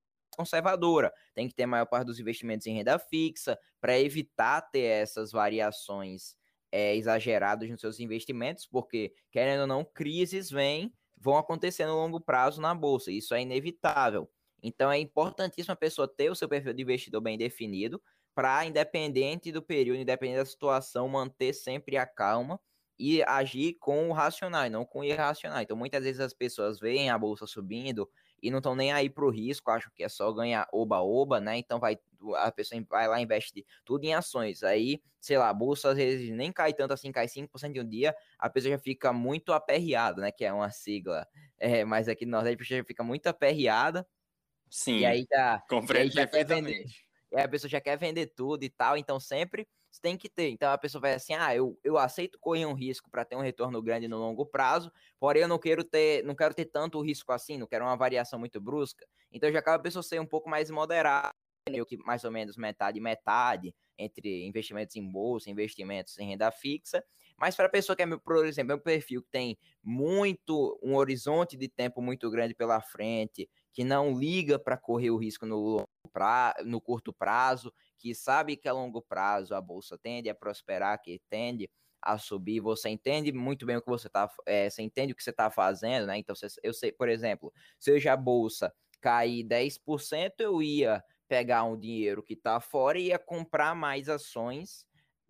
conservadora, 0.42 1.12
tem 1.34 1.48
que 1.48 1.56
ter 1.56 1.66
maior 1.66 1.86
parte 1.86 2.08
dos 2.08 2.20
investimentos 2.20 2.68
em 2.68 2.74
renda 2.76 2.98
fixa 3.00 3.58
para 3.80 4.00
evitar 4.00 4.62
ter 4.62 4.84
essas 4.84 5.32
variações 5.32 6.36
é, 6.72 6.96
exagerados 6.96 7.70
nos 7.70 7.82
seus 7.82 8.00
investimentos, 8.00 8.66
porque, 8.66 9.14
querendo 9.32 9.62
ou 9.62 9.68
não, 9.68 9.84
crises 9.84 10.50
vêm, 10.50 10.94
vão 11.18 11.38
acontecer 11.38 11.86
no 11.86 11.96
longo 11.96 12.20
prazo 12.20 12.62
na 12.62 12.74
bolsa, 12.74 13.12
isso 13.12 13.34
é 13.34 13.42
inevitável. 13.42 14.30
Então 14.64 14.92
é 14.92 15.00
importantíssimo 15.00 15.74
a 15.74 15.76
pessoa 15.76 16.08
ter 16.08 16.30
o 16.30 16.36
seu 16.36 16.48
perfil 16.48 16.74
de 16.74 16.82
investidor 16.84 17.22
bem 17.22 17.38
definido, 17.38 18.02
para, 18.34 18.66
independente 18.66 19.52
do 19.52 19.62
período, 19.62 20.00
independente 20.00 20.38
da 20.38 20.46
situação, 20.46 21.08
manter 21.10 21.54
sempre 21.54 21.98
a 21.98 22.06
calma 22.06 22.60
e 22.98 23.22
agir 23.24 23.74
com 23.80 24.10
o 24.10 24.14
racional, 24.14 24.70
não 24.70 24.86
com 24.86 25.00
o 25.00 25.04
irracional. 25.04 25.62
Então, 25.62 25.76
muitas 25.76 26.04
vezes 26.04 26.20
as 26.22 26.34
pessoas 26.34 26.80
veem 26.80 27.10
a 27.10 27.18
bolsa 27.18 27.46
subindo 27.48 28.10
e 28.42 28.50
não 28.52 28.60
estão 28.60 28.76
nem 28.76 28.92
aí 28.92 29.10
para 29.10 29.26
o 29.26 29.30
risco, 29.30 29.70
acham 29.72 29.92
que 29.96 30.04
é 30.04 30.10
só 30.10 30.32
ganhar 30.32 30.68
oba-oba, 30.72 31.40
né? 31.40 31.58
Então 31.58 31.80
vai 31.80 31.98
a 32.36 32.52
pessoa 32.52 32.80
vai 32.90 33.08
lá 33.08 33.20
e 33.20 33.24
investe 33.24 33.66
tudo 33.84 34.06
em 34.06 34.14
ações. 34.14 34.64
Aí, 34.64 35.02
sei 35.20 35.38
lá, 35.38 35.50
a 35.50 35.54
bolsa 35.54 35.90
às 35.90 35.98
vezes 35.98 36.30
nem 36.30 36.52
cai 36.52 36.74
tanto 36.74 36.94
assim, 36.94 37.12
cai 37.12 37.28
5% 37.28 37.74
de 37.74 37.80
um 37.82 37.88
dia, 37.88 38.16
a 38.38 38.50
pessoa 38.50 38.74
já 38.74 38.80
fica 38.80 39.12
muito 39.12 39.54
aperreada, 39.54 40.22
né? 40.22 40.32
Que 40.32 40.46
é 40.46 40.54
uma 40.54 40.70
sigla, 40.72 41.28
é, 41.58 41.84
mas 41.84 42.08
aqui 42.08 42.26
no 42.26 42.32
Nordeste 42.32 42.56
a 42.56 42.58
pessoa 42.60 42.78
já 42.80 42.86
fica 42.86 43.04
muito 43.04 43.28
aperreada. 43.28 44.08
Sim, 44.70 45.00
e 45.00 45.06
aí 45.06 45.26
já, 45.30 45.60
compreendo 45.70 46.16
e 46.16 46.20
aí 46.20 46.26
já 46.26 46.28
quer 46.28 46.46
vender, 46.46 46.86
e 47.32 47.36
aí 47.38 47.44
a 47.44 47.50
pessoa 47.50 47.70
já 47.70 47.82
quer 47.82 47.98
vender 47.98 48.28
tudo 48.28 48.64
e 48.64 48.70
tal, 48.70 48.96
então 48.98 49.20
sempre 49.20 49.68
você 49.92 50.02
tem 50.02 50.18
que 50.18 50.30
ter. 50.30 50.50
Então 50.50 50.72
a 50.72 50.78
pessoa 50.78 51.02
vai 51.02 51.14
assim: 51.14 51.34
ah, 51.34 51.56
eu, 51.56 51.78
eu 51.84 51.98
aceito 51.98 52.40
correr 52.40 52.66
um 52.66 52.74
risco 52.74 53.10
para 53.12 53.26
ter 53.26 53.36
um 53.36 53.42
retorno 53.42 53.82
grande 53.82 54.08
no 54.08 54.18
longo 54.18 54.46
prazo, 54.46 54.92
porém 55.20 55.42
eu 55.42 55.48
não 55.48 55.60
quero 55.60 55.84
ter, 55.84 56.24
não 56.24 56.34
quero 56.34 56.54
ter 56.54 56.66
tanto 56.66 57.02
risco 57.02 57.32
assim, 57.32 57.58
não 57.58 57.68
quero 57.68 57.86
uma 57.86 57.98
variação 57.98 58.40
muito 58.40 58.60
brusca. 58.62 59.06
Então 59.32 59.52
já 59.52 59.60
acaba 59.60 59.78
a 59.78 59.84
pessoa 59.84 60.02
ser 60.02 60.20
um 60.22 60.26
pouco 60.26 60.50
mais 60.50 60.70
moderada, 60.70 61.32
meio 61.70 61.86
que 61.86 61.98
mais 61.98 62.24
ou 62.24 62.32
menos 62.32 62.56
metade 62.56 63.00
metade 63.00 63.76
entre 63.98 64.48
investimentos 64.48 64.96
em 64.96 65.08
bolsa, 65.08 65.50
investimentos 65.50 66.18
em 66.18 66.30
renda 66.30 66.50
fixa. 66.52 67.04
Mas 67.38 67.56
para 67.56 67.66
a 67.66 67.70
pessoa 67.70 67.96
que 67.96 68.02
é, 68.02 68.08
por 68.18 68.46
exemplo, 68.46 68.72
é 68.72 68.76
um 68.76 68.80
perfil 68.80 69.22
que 69.22 69.30
tem 69.30 69.58
muito, 69.84 70.80
um 70.82 70.96
horizonte 70.96 71.56
de 71.56 71.68
tempo 71.68 72.02
muito 72.02 72.30
grande 72.32 72.56
pela 72.56 72.82
frente, 72.82 73.50
que 73.72 73.84
não 73.84 74.18
liga 74.18 74.58
para 74.58 74.78
correr 74.78 75.12
o 75.12 75.18
risco 75.18 75.46
no, 75.46 75.88
pra, 76.12 76.56
no 76.66 76.82
curto 76.82 77.14
prazo, 77.14 77.74
que 77.98 78.14
sabe 78.16 78.58
que 78.58 78.68
a 78.68 78.74
longo 78.74 79.02
prazo 79.02 79.56
a 79.56 79.62
bolsa 79.62 79.98
tende 79.98 80.30
a 80.30 80.36
prosperar, 80.36 81.02
que 81.02 81.22
tende 81.30 81.70
a 82.02 82.18
subir, 82.18 82.60
você 82.60 82.90
entende 82.90 83.32
muito 83.32 83.66
bem 83.66 83.78
o 83.78 83.82
que 83.82 83.88
você 83.90 84.08
está, 84.08 84.30
é, 84.46 84.70
você 84.70 84.82
entende 84.82 85.14
o 85.14 85.16
que 85.16 85.24
você 85.24 85.30
está 85.30 85.52
fazendo, 85.52 86.08
né? 86.08 86.18
Então, 86.18 86.36
eu 86.64 86.74
sei, 86.74 86.92
por 86.92 87.08
exemplo, 87.08 87.54
se 87.80 88.08
a 88.10 88.18
bolsa 88.18 88.74
cair 89.00 89.44
10%, 89.44 90.42
eu 90.42 90.62
ia 90.62 91.04
pegar 91.28 91.64
um 91.64 91.80
dinheiro 91.80 92.24
que 92.24 92.34
está 92.34 92.60
fora 92.60 93.00
e 93.00 93.08
ia 93.08 93.20
comprar 93.20 93.76
mais 93.76 94.10
ações 94.10 94.86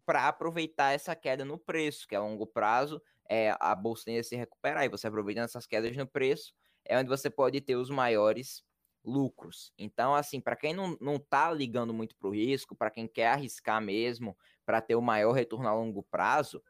para 0.06 0.28
aproveitar 0.28 0.94
essa 0.94 1.15
queda 1.15 1.46
no 1.46 1.60
preço, 1.60 2.08
que 2.08 2.15
a 2.15 2.22
longo 2.22 2.48
prazo 2.48 3.02
é, 3.30 3.56
a 3.60 3.76
bolsa 3.76 4.06
tende 4.06 4.20
a 4.20 4.24
se 4.24 4.36
recuperar, 4.36 4.84
e 4.84 4.89
você 4.89 5.08
aproveitando 5.08 5.46
essas 5.46 5.65
quedas 5.65 5.96
no 5.96 6.08
preço, 6.08 6.54
é 6.86 6.98
onde 6.98 7.10
você 7.10 7.30
pode 7.30 7.62
ter 7.62 7.76
os 7.76 7.89
maiores 7.89 8.63
lucros. 9.03 9.73
Então, 9.77 10.13
assim, 10.13 10.39
para 10.39 10.55
quem 10.55 10.73
não, 10.73 10.97
não 11.01 11.19
tá 11.19 11.51
ligando 11.51 11.93
muito 11.93 12.15
para 12.15 12.27
o 12.29 12.33
risco, 12.33 12.75
para 12.75 12.91
quem 12.91 13.07
quer 13.07 13.27
arriscar 13.27 13.81
mesmo, 13.81 14.37
para 14.65 14.81
ter 14.81 14.95
o 14.95 15.01
maior 15.01 15.31
retorno 15.31 15.67
a 15.67 15.73
longo 15.73 16.03
prazo, 16.03 16.61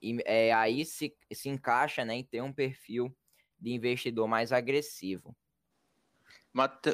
e 0.00 0.18
é, 0.24 0.52
aí 0.52 0.84
se, 0.84 1.16
se 1.32 1.48
encaixa 1.48 2.04
né, 2.04 2.14
em 2.14 2.24
ter 2.24 2.42
um 2.42 2.52
perfil 2.52 3.16
de 3.58 3.72
investidor 3.72 4.28
mais 4.28 4.52
agressivo. 4.52 5.36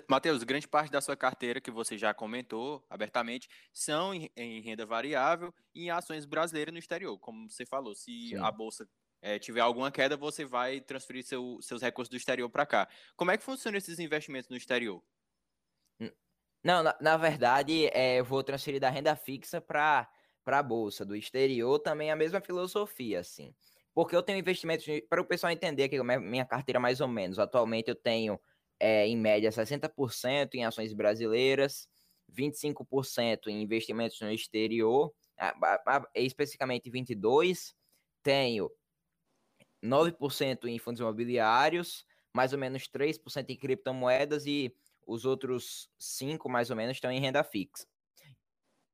Matheus, 0.08 0.42
grande 0.42 0.66
parte 0.66 0.90
da 0.90 1.00
sua 1.00 1.16
carteira 1.16 1.60
que 1.60 1.70
você 1.70 1.96
já 1.96 2.12
comentou 2.12 2.84
abertamente 2.90 3.48
são 3.72 4.12
em, 4.12 4.28
em 4.36 4.60
renda 4.60 4.84
variável 4.84 5.54
e 5.72 5.84
em 5.84 5.90
ações 5.90 6.24
brasileiras 6.24 6.72
no 6.72 6.78
exterior, 6.78 7.16
como 7.18 7.48
você 7.48 7.64
falou. 7.64 7.94
Se 7.94 8.30
Sim. 8.30 8.36
a 8.36 8.50
bolsa 8.50 8.88
é, 9.22 9.38
tiver 9.38 9.60
alguma 9.60 9.90
queda, 9.90 10.16
você 10.16 10.44
vai 10.44 10.80
transferir 10.80 11.24
seu, 11.24 11.58
seus 11.62 11.80
recursos 11.80 12.10
do 12.10 12.16
exterior 12.16 12.50
para 12.50 12.66
cá. 12.66 12.88
Como 13.16 13.30
é 13.30 13.38
que 13.38 13.44
funcionam 13.44 13.78
esses 13.78 13.98
investimentos 13.98 14.50
no 14.50 14.56
exterior? 14.56 15.02
Não, 16.64 16.82
na, 16.82 16.96
na 17.00 17.16
verdade, 17.16 17.86
é, 17.88 18.20
eu 18.20 18.24
vou 18.24 18.42
transferir 18.42 18.80
da 18.80 18.88
renda 18.88 19.16
fixa 19.16 19.60
para 19.60 20.08
a 20.46 20.62
bolsa. 20.62 21.04
Do 21.04 21.16
exterior 21.16 21.78
também 21.80 22.08
é 22.10 22.12
a 22.12 22.16
mesma 22.16 22.40
filosofia, 22.40 23.20
assim. 23.20 23.54
Porque 23.94 24.14
eu 24.14 24.22
tenho 24.22 24.38
investimentos, 24.38 24.86
para 25.08 25.20
o 25.20 25.24
pessoal 25.24 25.52
entender 25.52 25.88
que 25.88 26.00
minha 26.02 26.46
carteira 26.46 26.78
mais 26.80 27.00
ou 27.00 27.08
menos, 27.08 27.38
atualmente 27.38 27.88
eu 27.88 27.96
tenho, 27.96 28.40
é, 28.78 29.06
em 29.06 29.16
média, 29.16 29.50
60% 29.50 30.54
em 30.54 30.64
ações 30.64 30.92
brasileiras, 30.92 31.88
25% 32.30 33.48
em 33.48 33.62
investimentos 33.62 34.20
no 34.20 34.30
exterior, 34.30 35.12
especificamente 36.14 36.90
22%, 36.90 37.74
tenho 38.22 38.70
9% 39.82 40.66
em 40.66 40.78
fundos 40.78 41.00
imobiliários, 41.00 42.06
mais 42.32 42.52
ou 42.52 42.58
menos 42.58 42.88
3% 42.88 43.50
em 43.50 43.56
criptomoedas 43.56 44.46
e 44.46 44.74
os 45.06 45.24
outros 45.24 45.90
5% 45.98 46.48
mais 46.48 46.70
ou 46.70 46.76
menos 46.76 46.96
estão 46.96 47.10
em 47.10 47.20
renda 47.20 47.42
fixa. 47.42 47.86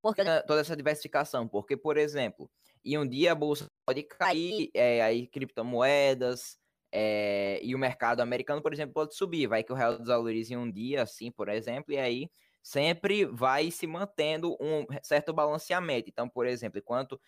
Por 0.02 0.14
que 0.14 0.22
toda 0.46 0.60
essa 0.60 0.76
diversificação? 0.76 1.46
Porque, 1.46 1.76
por 1.76 1.96
exemplo, 1.96 2.50
em 2.84 2.96
um 2.96 3.06
dia 3.06 3.32
a 3.32 3.34
bolsa 3.34 3.66
pode 3.84 4.02
cair, 4.04 4.70
é, 4.72 5.02
aí 5.02 5.26
criptomoedas 5.26 6.58
é, 6.92 7.60
e 7.62 7.74
o 7.74 7.78
mercado 7.78 8.20
americano, 8.20 8.62
por 8.62 8.72
exemplo, 8.72 8.94
pode 8.94 9.14
subir. 9.14 9.46
Vai 9.46 9.62
que 9.62 9.72
o 9.72 9.76
real 9.76 9.98
desvaloriza 9.98 10.54
em 10.54 10.56
um 10.56 10.70
dia, 10.70 11.02
assim, 11.02 11.30
por 11.30 11.48
exemplo, 11.48 11.92
e 11.92 11.98
aí 11.98 12.30
sempre 12.62 13.24
vai 13.26 13.70
se 13.70 13.86
mantendo 13.86 14.56
um 14.60 14.86
certo 15.02 15.32
balanceamento. 15.32 16.08
Então, 16.08 16.28
por 16.28 16.46
exemplo, 16.46 16.78
enquanto 16.78 17.20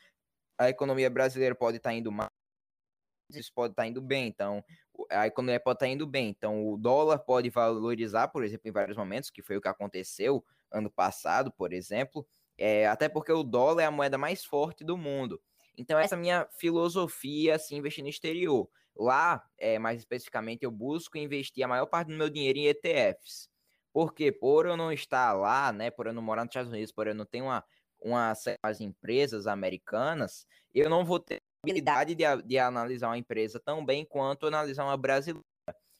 a 0.59 0.69
economia 0.69 1.11
brasileira 1.11 1.55
pode 1.55 1.79
estar 1.79 1.93
indo 1.95 2.13
mais 2.13 2.31
isso 3.37 3.53
pode 3.55 3.73
estar 3.73 3.83
tá 3.83 3.89
indo 3.89 4.01
bem, 4.01 4.27
então 4.27 4.65
a 5.11 5.27
economia 5.27 5.61
pode 5.61 5.77
estar 5.77 5.87
tá 5.87 5.93
indo 5.93 6.07
bem, 6.07 6.29
então 6.29 6.69
o 6.69 6.77
dólar 6.77 7.19
pode 7.19 7.51
valorizar, 7.51 8.29
por 8.29 8.45
exemplo, 8.45 8.69
em 8.69 8.73
vários 8.73 8.97
momentos, 8.97 9.31
que 9.31 9.43
foi 9.43 9.57
o 9.57 9.61
que 9.61 9.69
aconteceu 9.69 10.45
ano 10.71 10.91
passado, 10.91 11.53
por 11.53 11.73
exemplo, 11.73 12.27
é, 12.57 12.87
até 12.87 13.09
porque 13.09 13.33
o 13.33 13.43
dólar 13.43 13.83
é 13.83 13.87
a 13.87 13.91
moeda 13.91 14.19
mais 14.19 14.45
forte 14.45 14.85
do 14.85 14.97
mundo. 14.97 15.41
Então, 15.77 15.99
essa 15.99 16.15
é 16.15 16.19
a 16.19 16.21
minha 16.21 16.47
filosofia, 16.59 17.55
assim, 17.55 17.77
investir 17.77 18.05
no 18.05 18.11
exterior. 18.11 18.69
Lá, 18.95 19.43
é, 19.57 19.79
mais 19.79 19.99
especificamente, 19.99 20.63
eu 20.63 20.71
busco 20.71 21.17
investir 21.17 21.65
a 21.65 21.69
maior 21.69 21.87
parte 21.87 22.09
do 22.09 22.19
meu 22.19 22.29
dinheiro 22.29 22.59
em 22.59 22.67
ETFs. 22.67 23.49
Porque 23.93 24.31
por 24.31 24.67
eu 24.67 24.77
não 24.77 24.93
estar 24.93 25.33
lá, 25.33 25.73
né, 25.73 25.91
por 25.91 26.07
eu 26.07 26.13
não 26.13 26.23
morar 26.23 26.45
nos 26.45 26.51
Estados 26.51 26.71
Unidos, 26.71 26.93
por 26.93 27.07
eu 27.07 27.15
não 27.15 27.25
ter 27.25 27.41
uma, 27.41 27.65
uma 27.99 28.33
as 28.63 28.81
empresas 28.81 29.47
americanas, 29.47 30.47
eu 30.75 30.89
não 30.91 31.05
vou 31.05 31.19
ter 31.19 31.43
habilidade 31.63 32.15
de, 32.15 32.25
de 32.45 32.59
analisar 32.59 33.09
uma 33.09 33.19
empresa 33.19 33.61
tão 33.61 33.85
bem 33.85 34.05
quanto 34.05 34.47
analisar 34.47 34.85
uma 34.85 34.97
brasileira. 34.97 35.45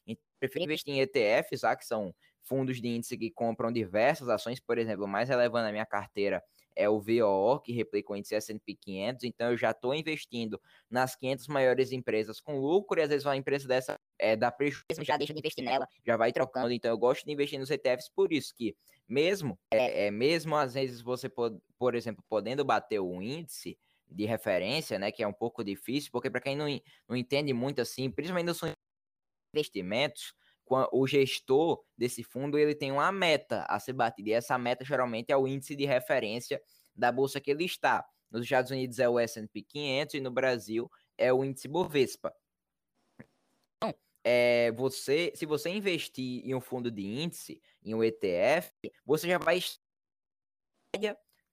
Então, 0.07 0.25
prefiro 0.39 0.65
investir 0.65 0.95
em 0.95 1.01
ETFs, 1.01 1.61
tá, 1.61 1.77
que 1.77 1.85
são 1.85 2.15
fundos 2.43 2.81
de 2.81 2.89
índice 2.89 3.17
que 3.17 3.31
compram 3.31 3.71
diversas 3.71 4.29
ações, 4.29 4.59
por 4.59 4.79
exemplo, 4.79 5.05
o 5.05 5.09
mais 5.09 5.29
relevante 5.29 5.65
na 5.65 5.73
minha 5.73 5.87
carteira 5.87 6.43
é 6.75 6.89
o 6.89 7.01
VOO, 7.01 7.61
que 7.61 7.73
replica 7.73 8.13
o 8.13 8.17
índice 8.17 8.35
S&P 8.35 8.75
500, 8.75 9.25
então 9.25 9.51
eu 9.51 9.57
já 9.57 9.71
estou 9.71 9.95
investindo 9.95 10.61
nas 10.89 11.15
500 11.15 11.49
maiores 11.49 11.93
empresas 11.93 12.41
com 12.41 12.59
lucro, 12.59 12.99
e 12.99 13.03
às 13.03 13.09
vezes 13.11 13.27
uma 13.27 13.37
empresa 13.37 13.69
dessa 13.69 14.01
é, 14.19 14.35
dá 14.35 14.51
prejuízo, 14.51 15.03
já 15.03 15.17
deixa 15.17 15.35
de 15.35 15.41
investir 15.41 15.65
nela, 15.65 15.87
já 16.07 16.17
vai 16.17 16.33
trocando, 16.33 16.73
então 16.73 16.91
eu 16.91 16.97
gosto 16.97 17.25
de 17.27 17.33
investir 17.33 17.59
nos 17.59 17.71
ETFs, 17.71 18.09
por 18.09 18.33
isso 18.33 18.55
que 18.55 18.75
mesmo, 19.07 19.59
é, 19.73 20.07
é 20.07 20.11
mesmo 20.11 20.57
às 20.57 20.75
vezes 20.75 21.03
você, 21.03 21.29
pode, 21.29 21.59
por 21.79 21.95
exemplo, 21.95 22.25
podendo 22.29 22.65
bater 22.65 23.01
o 23.01 23.21
índice 23.21 23.77
de 24.11 24.27
referência, 24.27 24.99
né, 24.99 25.13
que 25.13 25.23
é 25.23 25.27
um 25.27 25.33
pouco 25.33 25.63
difícil, 25.63 26.11
porque 26.11 26.31
para 26.31 26.41
quem 26.41 26.57
não, 26.57 26.67
não 27.09 27.17
entende 27.17 27.53
muito 27.53 27.81
assim, 27.81 28.11
principalmente 28.11 28.47
nos 28.47 28.61
investimentos, 29.55 30.35
o 30.93 31.07
gestor 31.07 31.83
desse 31.97 32.23
fundo 32.23 32.59
ele 32.59 32.75
tem 32.75 32.93
uma 32.93 33.11
meta 33.11 33.65
a 33.69 33.79
ser 33.81 33.93
batida, 33.93 34.31
e 34.31 34.33
essa 34.33 34.57
meta 34.57 34.85
geralmente 34.85 35.31
é 35.33 35.37
o 35.37 35.47
índice 35.47 35.75
de 35.75 35.85
referência 35.85 36.63
da 36.95 37.11
bolsa 37.11 37.41
que 37.41 37.51
ele 37.51 37.65
está. 37.65 38.07
Nos 38.31 38.45
Estados 38.45 38.71
Unidos 38.71 38.99
é 39.01 39.09
o 39.09 39.19
S&P 39.19 39.63
500 39.63 40.15
e 40.15 40.21
no 40.21 40.31
Brasil 40.31 40.89
é 41.19 41.33
o 41.33 41.45
índice 41.45 41.67
Bovespa. 41.67 42.33
Então, 43.77 43.93
é, 44.23 44.71
você, 44.73 45.33
se 45.35 45.45
você 45.45 45.71
investir 45.71 46.47
em 46.47 46.55
um 46.55 46.61
fundo 46.61 46.91
de 46.91 47.03
índice, 47.03 47.61
em 47.83 47.95
um 47.95 48.05
ETF, 48.05 48.71
você 49.05 49.27
já 49.27 49.39
vai 49.39 49.61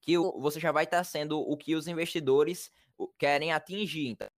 que 0.00 0.16
você 0.16 0.60
já 0.60 0.72
vai 0.72 0.84
estar 0.84 1.02
sendo 1.04 1.38
o 1.40 1.56
que 1.56 1.74
os 1.74 1.86
investidores 1.86 2.70
querem 3.18 3.52
atingir. 3.52 4.08
Então, 4.08 4.28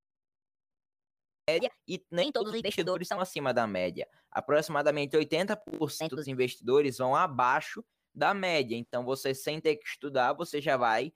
e 1.88 2.04
nem 2.10 2.30
todos 2.30 2.52
os 2.52 2.58
investidores 2.58 3.08
são 3.08 3.20
acima 3.20 3.52
da 3.52 3.66
média. 3.66 4.08
Aproximadamente 4.30 5.16
80% 5.16 6.10
dos 6.10 6.28
investidores 6.28 6.98
vão 6.98 7.16
abaixo 7.16 7.84
da 8.14 8.32
média. 8.32 8.76
Então, 8.76 9.04
você 9.04 9.34
sem 9.34 9.60
ter 9.60 9.76
que 9.76 9.86
estudar, 9.86 10.32
você 10.32 10.60
já 10.60 10.76
vai 10.76 11.12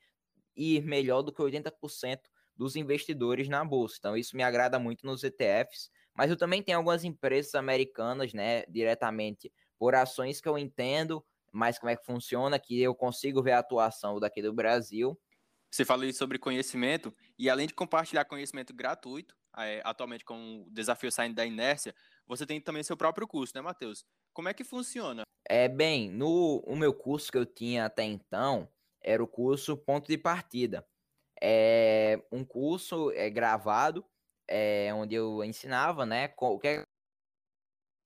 ir 0.57 0.85
melhor 0.85 1.23
do 1.23 1.33
que 1.33 1.43
80% 1.43 2.21
dos 2.57 2.77
investidores 2.77 3.49
na 3.49 3.65
bolsa. 3.65 3.97
Então, 3.99 4.17
isso 4.17 4.37
me 4.37 4.43
agrada 4.43 4.79
muito 4.79 5.07
nos 5.07 5.23
ETFs. 5.23 5.91
Mas 6.15 6.31
eu 6.31 6.37
também 6.37 6.63
tenho 6.63 6.79
algumas 6.79 7.05
empresas 7.05 7.55
americanas, 7.55 8.33
né, 8.33 8.65
diretamente 8.67 9.53
por 9.77 9.95
ações 9.95 10.41
que 10.41 10.49
eu 10.49 10.57
entendo 10.57 11.25
mais 11.55 11.79
como 11.79 11.91
é 11.91 11.97
que 11.97 12.05
funciona, 12.05 12.59
que 12.59 12.81
eu 12.81 12.95
consigo 12.95 13.43
ver 13.43 13.53
a 13.53 13.61
atuação 13.61 14.19
daqui 14.19 14.43
do 14.43 14.53
Brasil. 14.53 15.19
Você 15.71 15.85
falou 15.85 16.13
sobre 16.13 16.39
conhecimento, 16.39 17.15
e 17.39 17.49
além 17.49 17.67
de 17.67 17.75
compartilhar 17.75 18.25
conhecimento 18.25 18.75
gratuito, 18.75 19.37
é, 19.57 19.81
atualmente 19.85 20.25
com 20.25 20.63
o 20.63 20.71
desafio 20.71 21.11
saindo 21.11 21.35
da 21.35 21.47
inércia, 21.47 21.95
você 22.27 22.45
tem 22.45 22.61
também 22.61 22.83
seu 22.83 22.97
próprio 22.97 23.27
curso, 23.27 23.53
né, 23.55 23.61
Matheus? 23.61 24.05
Como 24.33 24.49
é 24.49 24.55
que 24.55 24.65
funciona? 24.65 25.23
É 25.49 25.69
bem, 25.69 26.11
no 26.11 26.63
o 26.67 26.77
meu 26.77 26.93
curso 26.93 27.31
que 27.31 27.39
eu 27.39 27.47
tinha 27.47 27.87
até 27.87 28.03
então 28.03 28.69
era 29.01 29.23
o 29.23 29.29
curso 29.29 29.77
Ponto 29.77 30.09
de 30.09 30.19
Partida. 30.19 30.87
É 31.41 32.21
um 32.33 32.45
curso 32.45 33.11
é, 33.13 33.29
gravado, 33.31 34.05
é, 34.49 34.93
onde 34.95 35.15
eu 35.15 35.45
ensinava, 35.45 36.07
né, 36.07 36.29
qualquer 36.29 36.83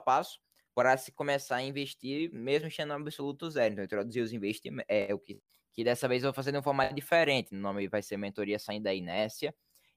passo 0.04 0.40
para 0.79 0.97
se 0.97 1.11
começar 1.11 1.57
a 1.57 1.62
investir, 1.62 2.33
mesmo 2.33 2.69
estando 2.69 2.91
no 2.91 2.95
absoluto 2.95 3.51
zero. 3.51 3.73
Então, 3.73 3.85
introduzir 3.85 4.23
os 4.23 4.33
investimentos, 4.33 4.87
é 4.88 5.12
o 5.12 5.19
que, 5.19 5.43
que 5.73 5.83
dessa 5.83 6.07
vez 6.07 6.23
eu 6.23 6.29
vou 6.29 6.35
fazer 6.35 6.53
de 6.53 6.59
um 6.59 6.62
formato 6.62 6.95
diferente. 6.95 7.53
O 7.53 7.59
nome 7.59 7.88
vai 7.88 8.01
ser 8.01 8.17
Mentoria 8.17 8.61
Saindo 8.61 8.85
da 8.85 8.95
Inércia. 8.95 9.53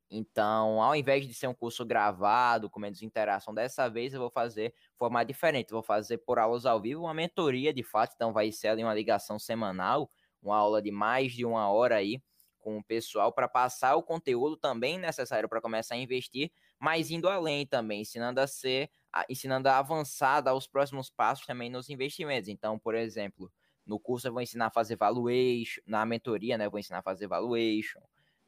Então, 0.09 0.81
ao 0.81 0.95
invés 0.95 1.27
de 1.27 1.35
ser 1.35 1.45
um 1.45 1.53
curso 1.53 1.85
gravado, 1.85 2.67
com 2.67 2.79
menos 2.79 3.03
interação, 3.03 3.53
dessa 3.53 3.87
vez 3.89 4.11
eu 4.15 4.19
vou 4.19 4.31
fazer 4.31 4.73
formato 4.97 5.27
diferente. 5.27 5.69
Vou 5.71 5.83
fazer 5.83 6.17
por 6.17 6.39
aulas 6.39 6.65
ao 6.65 6.81
vivo, 6.81 7.01
uma 7.03 7.13
mentoria 7.13 7.71
de 7.71 7.83
fato. 7.83 8.13
Então, 8.15 8.33
vai 8.33 8.51
ser 8.51 8.69
ali 8.69 8.83
uma 8.83 8.95
ligação 8.95 9.37
semanal, 9.37 10.09
uma 10.41 10.57
aula 10.57 10.81
de 10.81 10.89
mais 10.91 11.31
de 11.33 11.45
uma 11.45 11.69
hora 11.69 11.97
aí 11.97 12.19
com 12.57 12.77
o 12.77 12.83
pessoal 12.83 13.31
para 13.31 13.47
passar 13.47 13.95
o 13.95 14.03
conteúdo 14.03 14.57
também 14.57 14.97
necessário 14.97 15.47
para 15.49 15.61
começar 15.61 15.95
a 15.95 15.97
investir, 15.97 16.51
mas 16.79 17.09
indo 17.09 17.27
além 17.27 17.65
também, 17.65 18.01
ensinando 18.01 18.39
a 18.39 18.47
ser, 18.47 18.89
ensinando 19.29 19.67
a 19.69 19.77
avançar, 19.77 20.41
dar 20.41 20.53
os 20.55 20.67
próximos 20.67 21.09
passos 21.09 21.45
também 21.45 21.69
nos 21.69 21.89
investimentos. 21.89 22.49
Então, 22.49 22.79
por 22.79 22.95
exemplo, 22.95 23.51
no 23.85 23.99
curso 23.99 24.27
eu 24.27 24.33
vou 24.33 24.41
ensinar 24.41 24.67
a 24.67 24.71
fazer 24.71 24.95
valuation, 24.95 25.81
na 25.85 26.05
mentoria, 26.05 26.57
né, 26.57 26.65
eu 26.65 26.71
vou 26.71 26.79
ensinar 26.79 26.99
a 26.99 27.03
fazer 27.03 27.27
valuation 27.27 27.99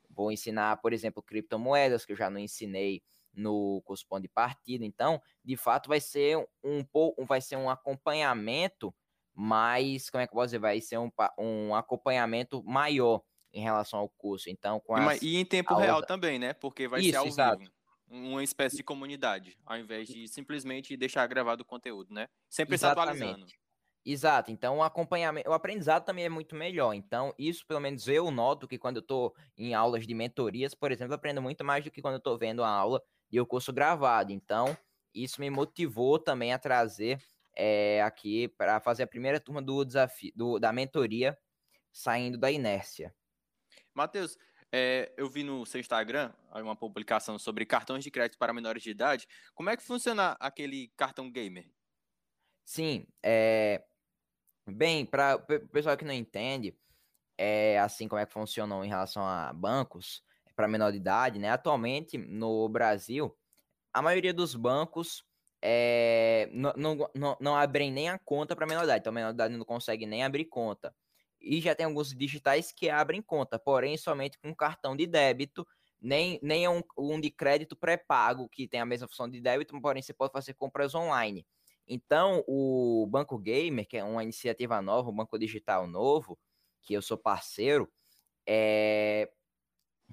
Vou 0.09 0.31
ensinar, 0.31 0.77
por 0.77 0.93
exemplo, 0.93 1.23
criptomoedas, 1.23 2.05
que 2.05 2.11
eu 2.11 2.15
já 2.15 2.29
não 2.29 2.39
ensinei 2.39 3.01
no 3.33 3.81
curso 3.83 4.05
Pão 4.07 4.19
de 4.19 4.27
Partida. 4.27 4.85
Então, 4.85 5.19
de 5.43 5.57
fato, 5.57 5.89
vai 5.89 5.99
ser 5.99 6.37
um 6.63 6.83
pouco, 6.83 7.25
vai 7.25 7.41
ser 7.41 7.55
um 7.55 7.69
acompanhamento 7.69 8.93
mais, 9.33 10.09
como 10.09 10.21
é 10.21 10.27
que 10.27 10.33
eu 10.33 10.35
posso 10.35 10.47
dizer, 10.47 10.59
vai 10.59 10.79
ser 10.81 10.99
um, 10.99 11.09
um 11.39 11.73
acompanhamento 11.73 12.63
maior 12.63 13.23
em 13.51 13.61
relação 13.63 13.99
ao 13.99 14.09
curso. 14.09 14.49
Então, 14.51 14.79
com 14.79 14.95
as, 14.95 15.19
e, 15.21 15.37
em 15.37 15.45
tempo 15.45 15.73
real 15.75 16.03
também, 16.03 16.37
né? 16.39 16.53
Porque 16.53 16.87
vai 16.87 17.01
Isso, 17.01 17.09
ser 17.09 17.15
ao 17.17 17.25
exato. 17.27 17.57
vivo. 17.57 17.72
Uma 18.15 18.43
espécie 18.43 18.77
de 18.77 18.83
comunidade, 18.83 19.57
ao 19.65 19.75
invés 19.75 20.07
de 20.07 20.27
simplesmente 20.27 20.95
deixar 20.95 21.25
gravado 21.25 21.63
o 21.63 21.65
conteúdo, 21.65 22.13
né? 22.13 22.27
Sempre 22.47 22.77
se 22.77 22.85
atualizando. 22.85 23.47
Exato, 24.05 24.51
então 24.51 24.77
o 24.77 24.83
acompanhamento, 24.83 25.49
o 25.49 25.53
aprendizado 25.53 26.05
também 26.05 26.25
é 26.25 26.29
muito 26.29 26.55
melhor. 26.55 26.93
Então, 26.93 27.33
isso 27.39 27.65
pelo 27.65 27.79
menos 27.79 28.07
eu 28.07 28.29
noto 28.29 28.67
que 28.67 28.77
quando 28.77 28.97
eu 28.97 29.01
estou 29.01 29.33
em 29.57 29.73
aulas 29.73 30.05
de 30.05 30.13
mentorias, 30.13 30.75
por 30.75 30.91
exemplo, 30.91 31.13
eu 31.13 31.15
aprendo 31.15 31.41
muito 31.41 31.63
mais 31.63 31.83
do 31.83 31.89
que 31.89 32.01
quando 32.01 32.15
eu 32.15 32.19
estou 32.19 32.37
vendo 32.37 32.63
a 32.63 32.69
aula 32.69 33.01
e 33.31 33.39
o 33.39 33.47
curso 33.47 33.73
gravado. 33.73 34.31
Então, 34.31 34.77
isso 35.11 35.41
me 35.41 35.49
motivou 35.49 36.19
também 36.19 36.53
a 36.53 36.59
trazer 36.59 37.19
é, 37.55 38.03
aqui 38.03 38.47
para 38.49 38.79
fazer 38.79 39.03
a 39.03 39.07
primeira 39.07 39.39
turma 39.39 39.61
do 39.61 39.83
desafio 39.83 40.31
do, 40.35 40.59
da 40.59 40.71
mentoria 40.71 41.35
saindo 41.91 42.37
da 42.37 42.51
inércia. 42.51 43.15
Matheus, 43.93 44.37
é, 44.73 45.13
eu 45.15 45.29
vi 45.29 45.43
no 45.43 45.65
seu 45.65 45.79
Instagram 45.79 46.33
uma 46.51 46.75
publicação 46.75 47.39
sobre 47.39 47.65
cartões 47.65 48.03
de 48.03 48.11
crédito 48.11 48.37
para 48.37 48.51
menores 48.51 48.83
de 48.83 48.89
idade. 48.89 49.27
Como 49.53 49.69
é 49.69 49.77
que 49.77 49.83
funciona 49.83 50.35
aquele 50.39 50.91
cartão 50.97 51.31
gamer? 51.31 51.69
Sim, 52.65 53.05
é, 53.21 53.83
Bem, 54.65 55.05
para 55.05 55.35
o 55.35 55.67
pessoal 55.67 55.97
que 55.97 56.05
não 56.05 56.13
entende, 56.13 56.73
é 57.37 57.77
assim 57.79 58.07
como 58.07 58.21
é 58.21 58.25
que 58.25 58.31
funcionam 58.31 58.83
em 58.83 58.87
relação 58.87 59.25
a 59.25 59.51
bancos 59.51 60.23
para 60.55 60.69
menor 60.69 60.91
de 60.91 60.97
idade, 60.97 61.37
né? 61.37 61.49
Atualmente 61.49 62.17
no 62.17 62.69
Brasil, 62.69 63.35
a 63.91 64.01
maioria 64.01 64.33
dos 64.33 64.55
bancos 64.55 65.25
é, 65.61 66.49
não, 66.53 66.73
não, 66.77 67.09
não, 67.13 67.37
não 67.41 67.55
abrem 67.57 67.91
nem 67.91 68.09
a 68.09 68.17
conta 68.17 68.55
para 68.55 68.65
menor 68.65 68.81
de 68.81 68.85
idade, 68.85 69.01
então 69.01 69.11
a 69.11 69.13
menor 69.13 69.29
de 69.31 69.35
idade 69.35 69.57
não 69.57 69.65
consegue 69.65 70.05
nem 70.05 70.23
abrir 70.23 70.45
conta. 70.45 70.95
E 71.43 71.61
já 71.61 71.75
tem 71.75 71.85
alguns 71.85 72.13
digitais 72.15 72.71
que 72.71 72.89
abrem 72.89 73.21
conta, 73.21 73.59
porém 73.59 73.97
somente 73.97 74.39
com 74.39 74.55
cartão 74.55 74.95
de 74.95 75.05
débito, 75.07 75.67
nem, 76.01 76.39
nem 76.41 76.67
um, 76.67 76.81
um 76.97 77.19
de 77.19 77.29
crédito 77.31 77.75
pré-pago, 77.75 78.49
que 78.49 78.67
tem 78.67 78.79
a 78.81 78.85
mesma 78.85 79.07
função 79.07 79.29
de 79.29 79.41
débito, 79.41 79.79
porém 79.81 80.01
você 80.01 80.13
pode 80.13 80.31
fazer 80.33 80.53
compras 80.55 80.95
online. 80.95 81.45
Então, 81.87 82.43
o 82.47 83.05
Banco 83.09 83.37
Gamer, 83.37 83.87
que 83.87 83.97
é 83.97 84.03
uma 84.03 84.23
iniciativa 84.23 84.81
nova, 84.81 85.09
um 85.09 85.15
banco 85.15 85.37
digital 85.37 85.87
novo, 85.87 86.39
que 86.81 86.93
eu 86.93 87.01
sou 87.01 87.17
parceiro, 87.17 87.91
é... 88.47 89.31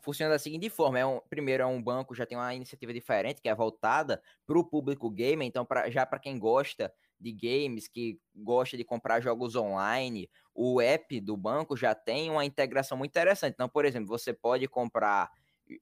funciona 0.02 0.32
da 0.32 0.38
seguinte 0.38 0.68
forma: 0.70 0.98
é 0.98 1.06
um, 1.06 1.20
primeiro, 1.28 1.62
é 1.62 1.66
um 1.66 1.82
banco, 1.82 2.14
já 2.14 2.26
tem 2.26 2.38
uma 2.38 2.54
iniciativa 2.54 2.92
diferente, 2.92 3.40
que 3.42 3.48
é 3.48 3.54
voltada 3.54 4.22
para 4.46 4.58
o 4.58 4.64
público 4.64 5.10
gamer, 5.10 5.46
então, 5.46 5.64
pra, 5.64 5.90
já 5.90 6.06
para 6.06 6.18
quem 6.18 6.38
gosta 6.38 6.92
de 7.20 7.32
games, 7.32 7.86
que 7.86 8.18
gosta 8.34 8.76
de 8.76 8.84
comprar 8.84 9.20
jogos 9.20 9.54
online, 9.54 10.28
o 10.54 10.80
app 10.80 11.20
do 11.20 11.36
banco 11.36 11.76
já 11.76 11.94
tem 11.94 12.30
uma 12.30 12.44
integração 12.44 12.96
muito 12.96 13.10
interessante. 13.10 13.54
Então, 13.54 13.68
por 13.68 13.84
exemplo, 13.84 14.08
você 14.08 14.32
pode 14.32 14.66
comprar. 14.66 15.30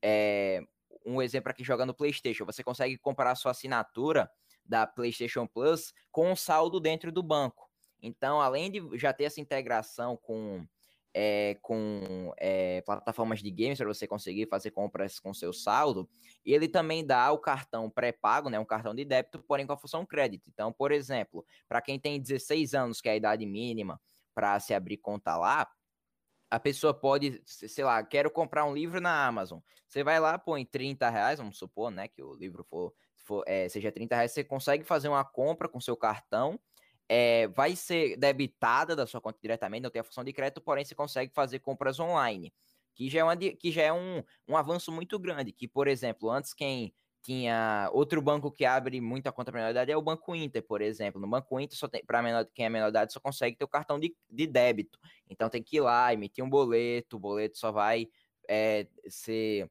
É, 0.03 0.62
um 1.07 1.22
exemplo 1.22 1.44
para 1.44 1.55
quem 1.55 1.64
joga 1.64 1.87
no 1.87 1.94
PlayStation, 1.94 2.44
você 2.44 2.62
consegue 2.62 2.98
comprar 2.98 3.35
sua 3.35 3.53
assinatura 3.53 4.31
da 4.64 4.87
PlayStation 4.87 5.46
Plus 5.46 5.94
com 6.11 6.37
saldo 6.37 6.79
dentro 6.79 7.11
do 7.11 7.22
banco. 7.22 7.70
Então, 8.03 8.40
além 8.40 8.70
de 8.70 8.98
já 8.98 9.12
ter 9.12 9.24
essa 9.24 9.40
integração 9.40 10.16
com, 10.16 10.66
é, 11.20 11.57
com 11.61 12.33
é, 12.37 12.81
plataformas 12.83 13.42
de 13.42 13.50
games 13.50 13.76
para 13.76 13.88
você 13.88 14.07
conseguir 14.07 14.46
fazer 14.46 14.70
compras 14.70 15.18
com 15.18 15.35
seu 15.35 15.52
saldo, 15.52 16.09
ele 16.46 16.68
também 16.68 17.04
dá 17.04 17.33
o 17.33 17.38
cartão 17.38 17.90
pré-pago, 17.90 18.48
né, 18.48 18.57
um 18.57 18.64
cartão 18.64 18.94
de 18.94 19.04
débito, 19.04 19.42
porém 19.42 19.66
com 19.66 19.72
a 19.72 19.76
função 19.76 20.07
crédito. 20.07 20.48
Então, 20.48 20.72
por 20.72 20.92
exemplo, 20.92 21.44
para 21.68 21.83
quem 21.83 21.98
tem 21.98 22.20
16 22.20 22.72
anos, 22.72 23.00
que 23.00 23.09
é 23.09 23.12
a 23.12 23.16
idade 23.16 23.44
mínima 23.44 24.00
para 24.33 24.61
se 24.61 24.72
abrir 24.72 24.98
conta 24.98 25.37
lá, 25.37 25.68
a 26.48 26.61
pessoa 26.61 26.94
pode, 26.94 27.42
sei 27.44 27.83
lá, 27.83 28.00
quero 28.04 28.31
comprar 28.31 28.64
um 28.64 28.72
livro 28.72 29.00
na 29.00 29.26
Amazon. 29.26 29.59
Você 29.88 30.04
vai 30.04 30.20
lá, 30.20 30.38
põe 30.38 30.64
30 30.64 31.11
reais, 31.11 31.40
vamos 31.40 31.59
supor, 31.59 31.90
né, 31.90 32.07
que 32.07 32.22
o 32.22 32.33
livro 32.33 32.62
for, 32.62 32.94
for 33.16 33.42
é, 33.44 33.68
seja 33.68 33.90
30 33.90 34.14
reais, 34.14 34.31
você 34.31 34.44
consegue 34.44 34.85
fazer 34.85 35.09
uma 35.09 35.24
compra 35.24 35.68
com 35.68 35.81
seu 35.81 35.96
cartão, 35.96 36.61
é, 37.08 37.48
vai 37.48 37.74
ser 37.74 38.16
debitada 38.16 38.94
da 38.94 39.06
sua 39.06 39.20
conta 39.20 39.38
diretamente, 39.40 39.82
não 39.82 39.90
tem 39.90 40.00
a 40.00 40.04
função 40.04 40.24
de 40.24 40.32
crédito, 40.32 40.60
porém 40.60 40.84
você 40.84 40.94
consegue 40.94 41.32
fazer 41.32 41.60
compras 41.60 41.98
online, 41.98 42.52
que 42.94 43.08
já 43.08 43.20
é, 43.20 43.24
uma, 43.24 43.36
que 43.36 43.70
já 43.72 43.82
é 43.82 43.92
um, 43.92 44.22
um 44.46 44.56
avanço 44.56 44.92
muito 44.92 45.18
grande, 45.18 45.52
que, 45.52 45.66
por 45.66 45.88
exemplo, 45.88 46.30
antes 46.30 46.52
quem 46.52 46.92
tinha 47.22 47.90
outro 47.92 48.22
banco 48.22 48.50
que 48.50 48.64
abre 48.64 49.00
muita 49.00 49.32
conta 49.32 49.50
para 49.50 49.60
menor 49.60 49.70
idade 49.70 49.90
é 49.92 49.96
o 49.96 50.02
Banco 50.02 50.34
Inter, 50.34 50.62
por 50.62 50.80
exemplo. 50.80 51.20
No 51.20 51.26
Banco 51.28 51.58
Inter, 51.60 51.76
só 51.76 51.88
tem 51.88 52.04
para 52.04 52.44
quem 52.46 52.66
é 52.66 52.68
menor 52.68 52.88
idade 52.88 53.12
só 53.12 53.20
consegue 53.20 53.56
ter 53.56 53.64
o 53.64 53.68
cartão 53.68 53.98
de, 53.98 54.16
de 54.30 54.46
débito. 54.46 54.98
Então 55.28 55.50
tem 55.50 55.62
que 55.62 55.76
ir 55.76 55.80
lá, 55.80 56.12
emitir 56.12 56.44
um 56.44 56.48
boleto, 56.48 57.16
o 57.16 57.20
boleto 57.20 57.58
só 57.58 57.72
vai 57.72 58.08
é, 58.48 58.86
ser 59.08 59.70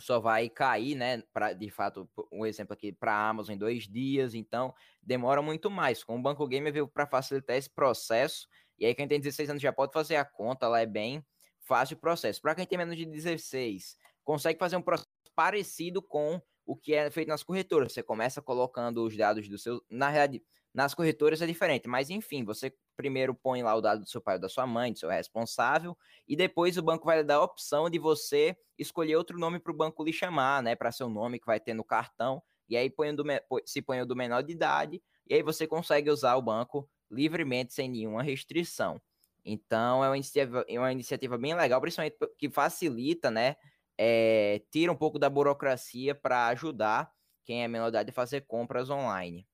só 0.00 0.18
vai 0.18 0.48
cair, 0.48 0.94
né? 0.94 1.22
Pra, 1.32 1.52
de 1.52 1.70
fato, 1.70 2.08
um 2.32 2.44
exemplo 2.46 2.72
aqui 2.74 2.92
para 2.92 3.12
a 3.12 3.28
Amazon 3.28 3.54
em 3.54 3.58
dois 3.58 3.88
dias, 3.88 4.34
então 4.34 4.74
demora 5.02 5.42
muito 5.42 5.70
mais. 5.70 6.02
Com 6.02 6.18
o 6.18 6.22
Banco 6.22 6.46
Gamer 6.46 6.72
veio 6.72 6.88
para 6.88 7.06
facilitar 7.06 7.56
esse 7.56 7.70
processo, 7.70 8.48
e 8.78 8.86
aí 8.86 8.94
quem 8.94 9.06
tem 9.06 9.20
16 9.20 9.50
anos 9.50 9.62
já 9.62 9.72
pode 9.72 9.92
fazer 9.92 10.16
a 10.16 10.24
conta, 10.24 10.66
lá 10.68 10.80
é 10.80 10.86
bem 10.86 11.24
fácil 11.60 11.96
o 11.96 12.00
processo. 12.00 12.40
Para 12.40 12.54
quem 12.54 12.66
tem 12.66 12.78
menos 12.78 12.96
de 12.96 13.04
16, 13.06 13.96
consegue 14.24 14.58
fazer 14.58 14.76
um 14.76 14.82
processo 14.82 15.08
parecido 15.34 16.02
com 16.02 16.40
o 16.66 16.76
que 16.76 16.94
é 16.94 17.10
feito 17.10 17.28
nas 17.28 17.42
corretoras. 17.42 17.92
Você 17.92 18.02
começa 18.02 18.42
colocando 18.42 19.04
os 19.04 19.16
dados 19.16 19.48
do 19.48 19.58
seu. 19.58 19.82
Na 19.90 20.08
realidade, 20.08 20.44
nas 20.72 20.94
corretoras 20.94 21.42
é 21.42 21.46
diferente, 21.46 21.88
mas 21.88 22.10
enfim, 22.10 22.44
você 22.44 22.72
primeiro 23.00 23.34
põe 23.34 23.62
lá 23.62 23.74
o 23.74 23.80
dado 23.80 24.00
do 24.02 24.08
seu 24.08 24.20
pai 24.20 24.36
ou 24.36 24.40
da 24.40 24.48
sua 24.48 24.66
mãe, 24.66 24.92
do 24.92 24.98
seu 24.98 25.08
responsável, 25.08 25.96
e 26.26 26.36
depois 26.36 26.76
o 26.76 26.82
banco 26.82 27.06
vai 27.06 27.22
dar 27.24 27.36
a 27.36 27.42
opção 27.42 27.88
de 27.88 27.98
você 27.98 28.56
escolher 28.78 29.16
outro 29.16 29.38
nome 29.38 29.58
para 29.58 29.72
o 29.72 29.76
banco 29.76 30.04
lhe 30.04 30.12
chamar, 30.12 30.62
né? 30.62 30.74
Para 30.74 30.92
seu 30.92 31.08
nome 31.08 31.38
que 31.38 31.46
vai 31.46 31.60
ter 31.60 31.74
no 31.74 31.84
cartão, 31.84 32.42
e 32.68 32.76
aí 32.76 32.88
põe 32.88 33.14
do, 33.14 33.24
se 33.64 33.82
põe 33.82 34.00
o 34.00 34.06
do 34.06 34.16
menor 34.16 34.42
de 34.42 34.52
idade, 34.52 35.02
e 35.28 35.34
aí 35.34 35.42
você 35.42 35.66
consegue 35.66 36.10
usar 36.10 36.36
o 36.36 36.42
banco 36.42 36.88
livremente, 37.10 37.74
sem 37.74 37.88
nenhuma 37.88 38.22
restrição. 38.22 39.00
Então 39.44 40.04
é 40.04 40.08
uma 40.08 40.16
iniciativa, 40.16 40.64
é 40.68 40.78
uma 40.78 40.92
iniciativa 40.92 41.38
bem 41.38 41.54
legal, 41.54 41.80
principalmente 41.80 42.16
que 42.36 42.50
facilita, 42.50 43.30
né? 43.30 43.56
é, 44.02 44.62
tira 44.70 44.90
um 44.90 44.96
pouco 44.96 45.18
da 45.18 45.28
burocracia 45.28 46.14
para 46.14 46.46
ajudar 46.46 47.12
quem 47.44 47.62
é 47.62 47.68
menor 47.68 47.90
de 47.90 47.90
idade 47.90 48.10
a 48.10 48.14
fazer 48.14 48.46
compras 48.46 48.88
online. 48.88 49.46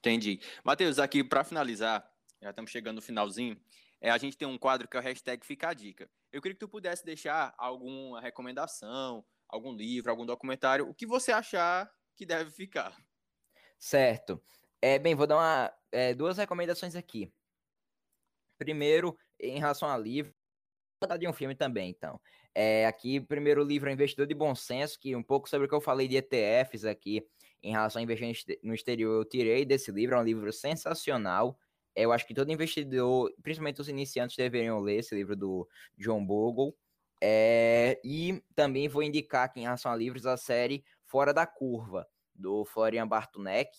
Entendi. 0.00 0.40
Matheus, 0.64 0.98
aqui 0.98 1.22
para 1.22 1.44
finalizar, 1.44 2.04
já 2.44 2.50
estamos 2.50 2.70
chegando 2.70 2.96
no 2.96 3.02
finalzinho, 3.02 3.58
é, 4.02 4.10
a 4.10 4.18
gente 4.18 4.36
tem 4.36 4.46
um 4.46 4.58
quadro 4.58 4.86
que 4.86 4.96
é 4.96 5.00
o 5.00 5.02
hashtag 5.02 5.44
Fica 5.46 5.70
a 5.70 5.74
Dica. 5.74 6.10
Eu 6.30 6.42
queria 6.42 6.54
que 6.54 6.60
tu 6.60 6.68
pudesse 6.68 7.02
deixar 7.02 7.54
alguma 7.56 8.20
recomendação, 8.20 9.24
algum 9.48 9.72
livro, 9.72 10.10
algum 10.10 10.26
documentário, 10.26 10.86
o 10.86 10.94
que 10.94 11.06
você 11.06 11.32
achar 11.32 11.90
que 12.14 12.26
deve 12.26 12.50
ficar. 12.50 12.94
Certo. 13.78 14.42
É, 14.80 14.98
bem, 14.98 15.14
vou 15.14 15.26
dar 15.26 15.36
uma, 15.36 15.72
é, 15.90 16.12
duas 16.12 16.36
recomendações 16.36 16.94
aqui. 16.94 17.32
Primeiro, 18.58 19.16
em 19.40 19.58
relação 19.58 19.88
a 19.88 19.96
livro, 19.96 20.34
vou 21.00 21.08
dar 21.08 21.16
de 21.16 21.26
um 21.26 21.32
filme 21.32 21.54
também, 21.54 21.88
então. 21.88 22.20
É, 22.54 22.84
aqui, 22.84 23.20
primeiro 23.20 23.64
livro 23.64 23.88
é 23.88 23.92
Investidor 23.94 24.26
de 24.26 24.34
Bom 24.34 24.54
Senso, 24.54 25.00
que 25.00 25.16
um 25.16 25.22
pouco 25.22 25.48
sobre 25.48 25.64
o 25.64 25.68
que 25.68 25.74
eu 25.74 25.80
falei 25.80 26.06
de 26.06 26.18
ETFs 26.18 26.84
aqui 26.84 27.26
em 27.62 27.72
relação 27.72 28.00
a 28.00 28.02
investir 28.02 28.58
no 28.62 28.74
exterior, 28.74 29.20
eu 29.20 29.24
tirei 29.24 29.64
desse 29.64 29.90
livro, 29.90 30.14
é 30.14 30.20
um 30.20 30.24
livro 30.24 30.52
sensacional. 30.52 31.58
Eu 31.94 32.12
acho 32.12 32.26
que 32.26 32.34
todo 32.34 32.50
investidor, 32.50 33.32
principalmente 33.42 33.80
os 33.80 33.88
iniciantes, 33.88 34.36
deveriam 34.36 34.80
ler 34.80 34.96
esse 34.96 35.14
livro 35.14 35.36
do 35.36 35.68
John 35.96 36.24
Bogle. 36.24 36.76
É, 37.22 38.00
e 38.04 38.42
também 38.54 38.88
vou 38.88 39.02
indicar 39.02 39.44
aqui 39.44 39.60
em 39.60 39.62
relação 39.62 39.90
a 39.90 39.96
livros 39.96 40.26
a 40.26 40.36
série 40.36 40.84
Fora 41.04 41.32
da 41.32 41.46
Curva, 41.46 42.06
do 42.34 42.64
Florian 42.64 43.06
Bartunek, 43.06 43.70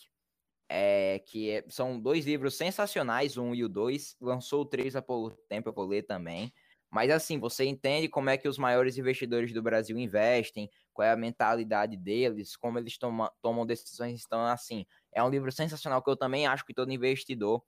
é, 0.70 1.20
que 1.28 1.52
é, 1.52 1.66
são 1.70 2.00
dois 2.00 2.26
livros 2.26 2.56
sensacionais, 2.56 3.38
um 3.38 3.54
e 3.54 3.64
o 3.64 3.70
dois. 3.70 4.16
Lançou 4.20 4.62
o 4.62 4.66
três 4.66 4.96
há 4.96 5.02
pouco 5.02 5.36
tempo, 5.48 5.70
eu 5.70 5.74
vou 5.74 5.86
ler 5.86 6.04
também. 6.04 6.54
Mas 6.90 7.12
assim, 7.12 7.40
você 7.40 7.66
entende 7.66 8.08
como 8.08 8.30
é 8.30 8.38
que 8.38 8.48
os 8.48 8.58
maiores 8.58 8.98
investidores 8.98 9.52
do 9.52 9.62
Brasil 9.62 9.98
investem, 9.98 10.70
qual 10.94 11.06
é 11.06 11.12
a 11.12 11.18
mentalidade 11.18 11.98
deles, 11.98 12.56
como 12.56 12.80
eles 12.80 12.98
tomam, 12.98 13.30
tomam 13.42 13.66
decisões. 13.66 14.24
Então, 14.26 14.46
assim, 14.46 14.86
é 15.12 15.22
um 15.22 15.30
livro 15.30 15.52
sensacional 15.52 16.02
que 16.02 16.10
eu 16.10 16.16
também 16.16 16.48
acho 16.48 16.66
que 16.66 16.74
todo 16.74 16.92
investidor 16.92 17.62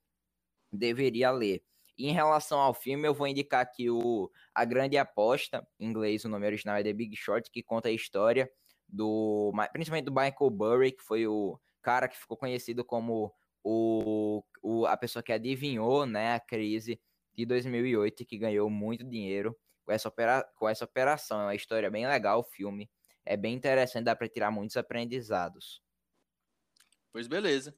deveria 0.71 1.31
ler. 1.31 1.63
Em 1.97 2.11
relação 2.11 2.59
ao 2.59 2.73
filme, 2.73 3.07
eu 3.07 3.13
vou 3.13 3.27
indicar 3.27 3.61
aqui 3.61 3.89
o 3.89 4.29
A 4.53 4.63
Grande 4.63 4.97
Aposta, 4.97 5.67
em 5.79 5.87
inglês 5.87 6.23
o 6.25 6.29
nome 6.29 6.45
original 6.45 6.77
é 6.77 6.83
The 6.83 6.93
Big 6.93 7.15
Short, 7.15 7.49
que 7.49 7.63
conta 7.63 7.89
a 7.89 7.91
história 7.91 8.49
do, 8.87 9.51
principalmente 9.73 10.05
do 10.05 10.11
Michael 10.11 10.49
Burry, 10.51 10.91
que 10.91 11.03
foi 11.03 11.27
o 11.27 11.59
cara 11.81 12.07
que 12.07 12.17
ficou 12.17 12.37
conhecido 12.37 12.85
como 12.85 13.33
o, 13.63 14.43
o, 14.61 14.85
a 14.85 14.95
pessoa 14.95 15.23
que 15.23 15.31
adivinhou 15.31 16.05
né, 16.05 16.35
a 16.35 16.39
crise 16.39 17.01
de 17.35 17.45
2008 17.45 18.25
que 18.25 18.37
ganhou 18.37 18.69
muito 18.69 19.03
dinheiro 19.03 19.57
com 19.83 19.91
essa, 19.91 20.07
opera 20.07 20.43
com 20.55 20.69
essa 20.69 20.85
operação. 20.85 21.41
É 21.41 21.43
uma 21.45 21.55
história 21.55 21.89
bem 21.89 22.07
legal, 22.07 22.39
o 22.39 22.43
filme. 22.43 22.89
É 23.25 23.35
bem 23.35 23.55
interessante, 23.55 24.05
dá 24.05 24.15
para 24.15 24.29
tirar 24.29 24.51
muitos 24.51 24.77
aprendizados. 24.77 25.81
Pois 27.11 27.27
beleza. 27.27 27.75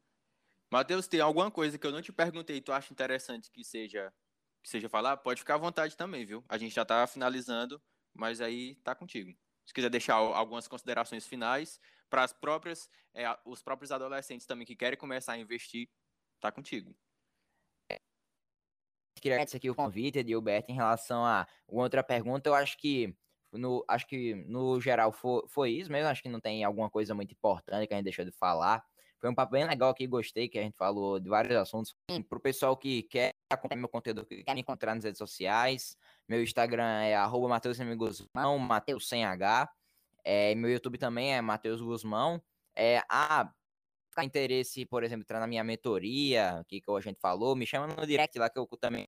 Matheus, 0.72 1.08
tem 1.08 1.20
alguma 1.20 1.50
coisa 1.50 1.78
que 1.78 1.86
eu 1.86 1.92
não 1.92 2.02
te 2.02 2.12
perguntei 2.12 2.58
e 2.58 2.62
tu 2.62 2.72
acha 2.72 2.94
interessante 2.94 3.50
que 3.52 3.64
seja 3.64 4.14
que 4.62 4.70
seja 4.70 4.90
falar? 4.90 5.18
Pode 5.18 5.40
ficar 5.40 5.56
à 5.56 5.58
vontade 5.58 5.96
também, 5.96 6.26
viu? 6.26 6.44
A 6.50 6.58
gente 6.58 6.76
já 6.76 6.84
tá 6.84 7.08
finalizando, 7.08 7.82
mas 8.14 8.42
aí 8.42 8.76
tá 8.84 8.94
contigo. 8.94 9.34
Se 9.66 9.74
quiser 9.74 9.90
deixar 9.90 10.16
algumas 10.16 10.68
considerações 10.68 11.26
finais 11.26 11.80
para 12.10 12.24
as 12.24 12.34
próprias, 12.34 12.90
é, 13.14 13.26
os 13.46 13.62
próprios 13.62 13.92
adolescentes 13.92 14.46
também 14.46 14.66
que 14.66 14.76
querem 14.76 14.98
começar 14.98 15.34
a 15.34 15.38
investir, 15.38 15.90
tá 16.42 16.52
contigo 16.52 16.94
queria 19.20 19.36
agradecer 19.36 19.58
aqui 19.58 19.70
o 19.70 19.76
convite, 19.76 20.20
Edilberto, 20.20 20.72
em 20.72 20.76
relação 20.76 21.26
a 21.26 21.48
outra 21.68 22.04
pergunta. 22.04 22.50
Eu 22.50 22.56
acho 22.56 22.78
que 22.78 23.16
no, 23.52 23.84
acho 23.88 24.08
que 24.08 24.36
no 24.48 24.80
geral 24.80 25.12
foi, 25.12 25.44
foi 25.48 25.72
isso 25.72 25.92
mesmo. 25.92 26.10
Acho 26.10 26.22
que 26.22 26.30
não 26.30 26.40
tem 26.40 26.64
alguma 26.64 26.90
coisa 26.90 27.14
muito 27.14 27.32
importante 27.32 27.88
que 27.88 27.94
a 27.94 27.98
gente 27.98 28.06
deixou 28.06 28.26
de 28.26 28.32
falar. 28.32 28.84
Foi 29.20 29.30
um 29.30 29.36
papo 29.36 29.52
bem 29.52 29.66
legal 29.68 29.90
aqui, 29.90 30.08
gostei, 30.08 30.48
que 30.48 30.58
a 30.58 30.62
gente 30.62 30.78
falou 30.78 31.20
de 31.20 31.30
vários 31.30 31.56
assuntos. 31.58 31.94
Para 32.28 32.38
o 32.38 32.42
pessoal 32.42 32.78
que 32.78 33.04
quer 33.04 33.34
acompanhar 33.50 33.80
meu 33.82 33.90
conteúdo, 33.90 34.26
que 34.26 34.44
quer 34.44 34.54
me 34.54 34.62
encontrar 34.62 34.96
nas 34.96 35.04
redes 35.04 35.18
sociais, 35.18 35.98
meu 36.28 36.42
Instagram 36.42 37.02
é 37.02 37.16
arroba 37.16 37.50
Matheus 37.50 37.78
Guzmão, 37.78 38.58
Matheus 38.58 39.10
sem 39.10 39.26
H. 39.26 39.70
É, 40.24 40.56
meu 40.56 40.70
YouTube 40.70 40.98
também 40.98 41.36
é 41.36 41.42
Matheus 41.42 41.82
Guzmão. 41.82 42.42
É, 42.76 43.04
ah, 43.10 43.52
interesse, 44.24 44.86
por 44.86 45.04
exemplo, 45.04 45.24
entrar 45.24 45.40
na 45.40 45.48
minha 45.48 45.64
mentoria, 45.64 46.64
que, 46.68 46.82
que 46.82 46.92
a 46.92 47.00
gente 47.00 47.20
falou, 47.20 47.56
me 47.56 47.66
chama 47.66 47.88
no 47.88 48.06
direct 48.06 48.38
lá 48.38 48.50
que 48.50 48.60
eu 48.60 48.68
também 48.80 49.08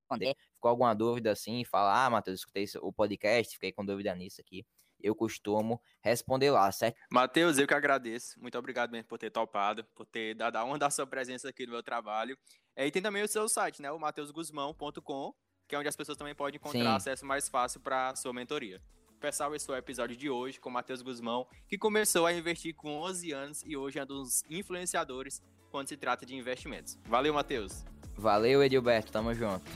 responder. 0.00 0.34
Ficou 0.54 0.70
alguma 0.70 0.94
dúvida 0.94 1.32
assim, 1.32 1.64
fala, 1.64 2.06
ah, 2.06 2.10
Matheus, 2.10 2.40
escutei 2.40 2.66
o 2.80 2.92
podcast, 2.92 3.54
fiquei 3.54 3.72
com 3.72 3.84
dúvida 3.84 4.14
nisso 4.14 4.40
aqui. 4.40 4.64
Eu 5.00 5.14
costumo 5.14 5.80
responder 6.00 6.50
lá, 6.50 6.70
certo? 6.72 6.96
Matheus, 7.10 7.58
eu 7.58 7.66
que 7.66 7.74
agradeço. 7.74 8.40
Muito 8.40 8.58
obrigado 8.58 8.90
mesmo 8.90 9.08
por 9.08 9.18
ter 9.18 9.30
topado, 9.30 9.84
por 9.94 10.06
ter 10.06 10.34
dado 10.34 10.56
a 10.56 10.64
honra 10.64 10.78
da 10.78 10.90
sua 10.90 11.06
presença 11.06 11.48
aqui 11.48 11.66
no 11.66 11.72
meu 11.72 11.82
trabalho. 11.82 12.36
É, 12.74 12.86
e 12.86 12.90
tem 12.90 13.02
também 13.02 13.22
o 13.22 13.28
seu 13.28 13.48
site, 13.48 13.82
né? 13.82 13.90
O 13.90 13.98
mateusguzmão.com, 13.98 15.34
que 15.66 15.74
é 15.74 15.78
onde 15.78 15.88
as 15.88 15.96
pessoas 15.96 16.16
também 16.16 16.34
podem 16.34 16.56
encontrar 16.56 16.80
Sim. 16.80 16.96
acesso 16.96 17.26
mais 17.26 17.48
fácil 17.48 17.80
para 17.80 18.14
sua 18.16 18.32
mentoria. 18.32 18.80
Pessoal, 19.20 19.52
esse 19.54 19.66
foi 19.66 19.74
o 19.74 19.78
episódio 19.78 20.16
de 20.16 20.30
hoje 20.30 20.60
com 20.60 20.68
o 20.68 20.72
Matheus 20.72 21.02
Guzmão, 21.02 21.46
que 21.66 21.76
começou 21.76 22.24
a 22.24 22.32
investir 22.32 22.74
com 22.74 23.00
11 23.00 23.32
anos 23.32 23.64
e 23.66 23.76
hoje 23.76 23.98
é 23.98 24.04
um 24.04 24.06
dos 24.06 24.44
influenciadores 24.48 25.42
quando 25.72 25.88
se 25.88 25.96
trata 25.96 26.24
de 26.24 26.36
investimentos. 26.36 26.96
Valeu, 27.04 27.34
Matheus. 27.34 27.84
Valeu, 28.16 28.62
Edilberto. 28.62 29.10
Tamo 29.10 29.34
junto. 29.34 29.68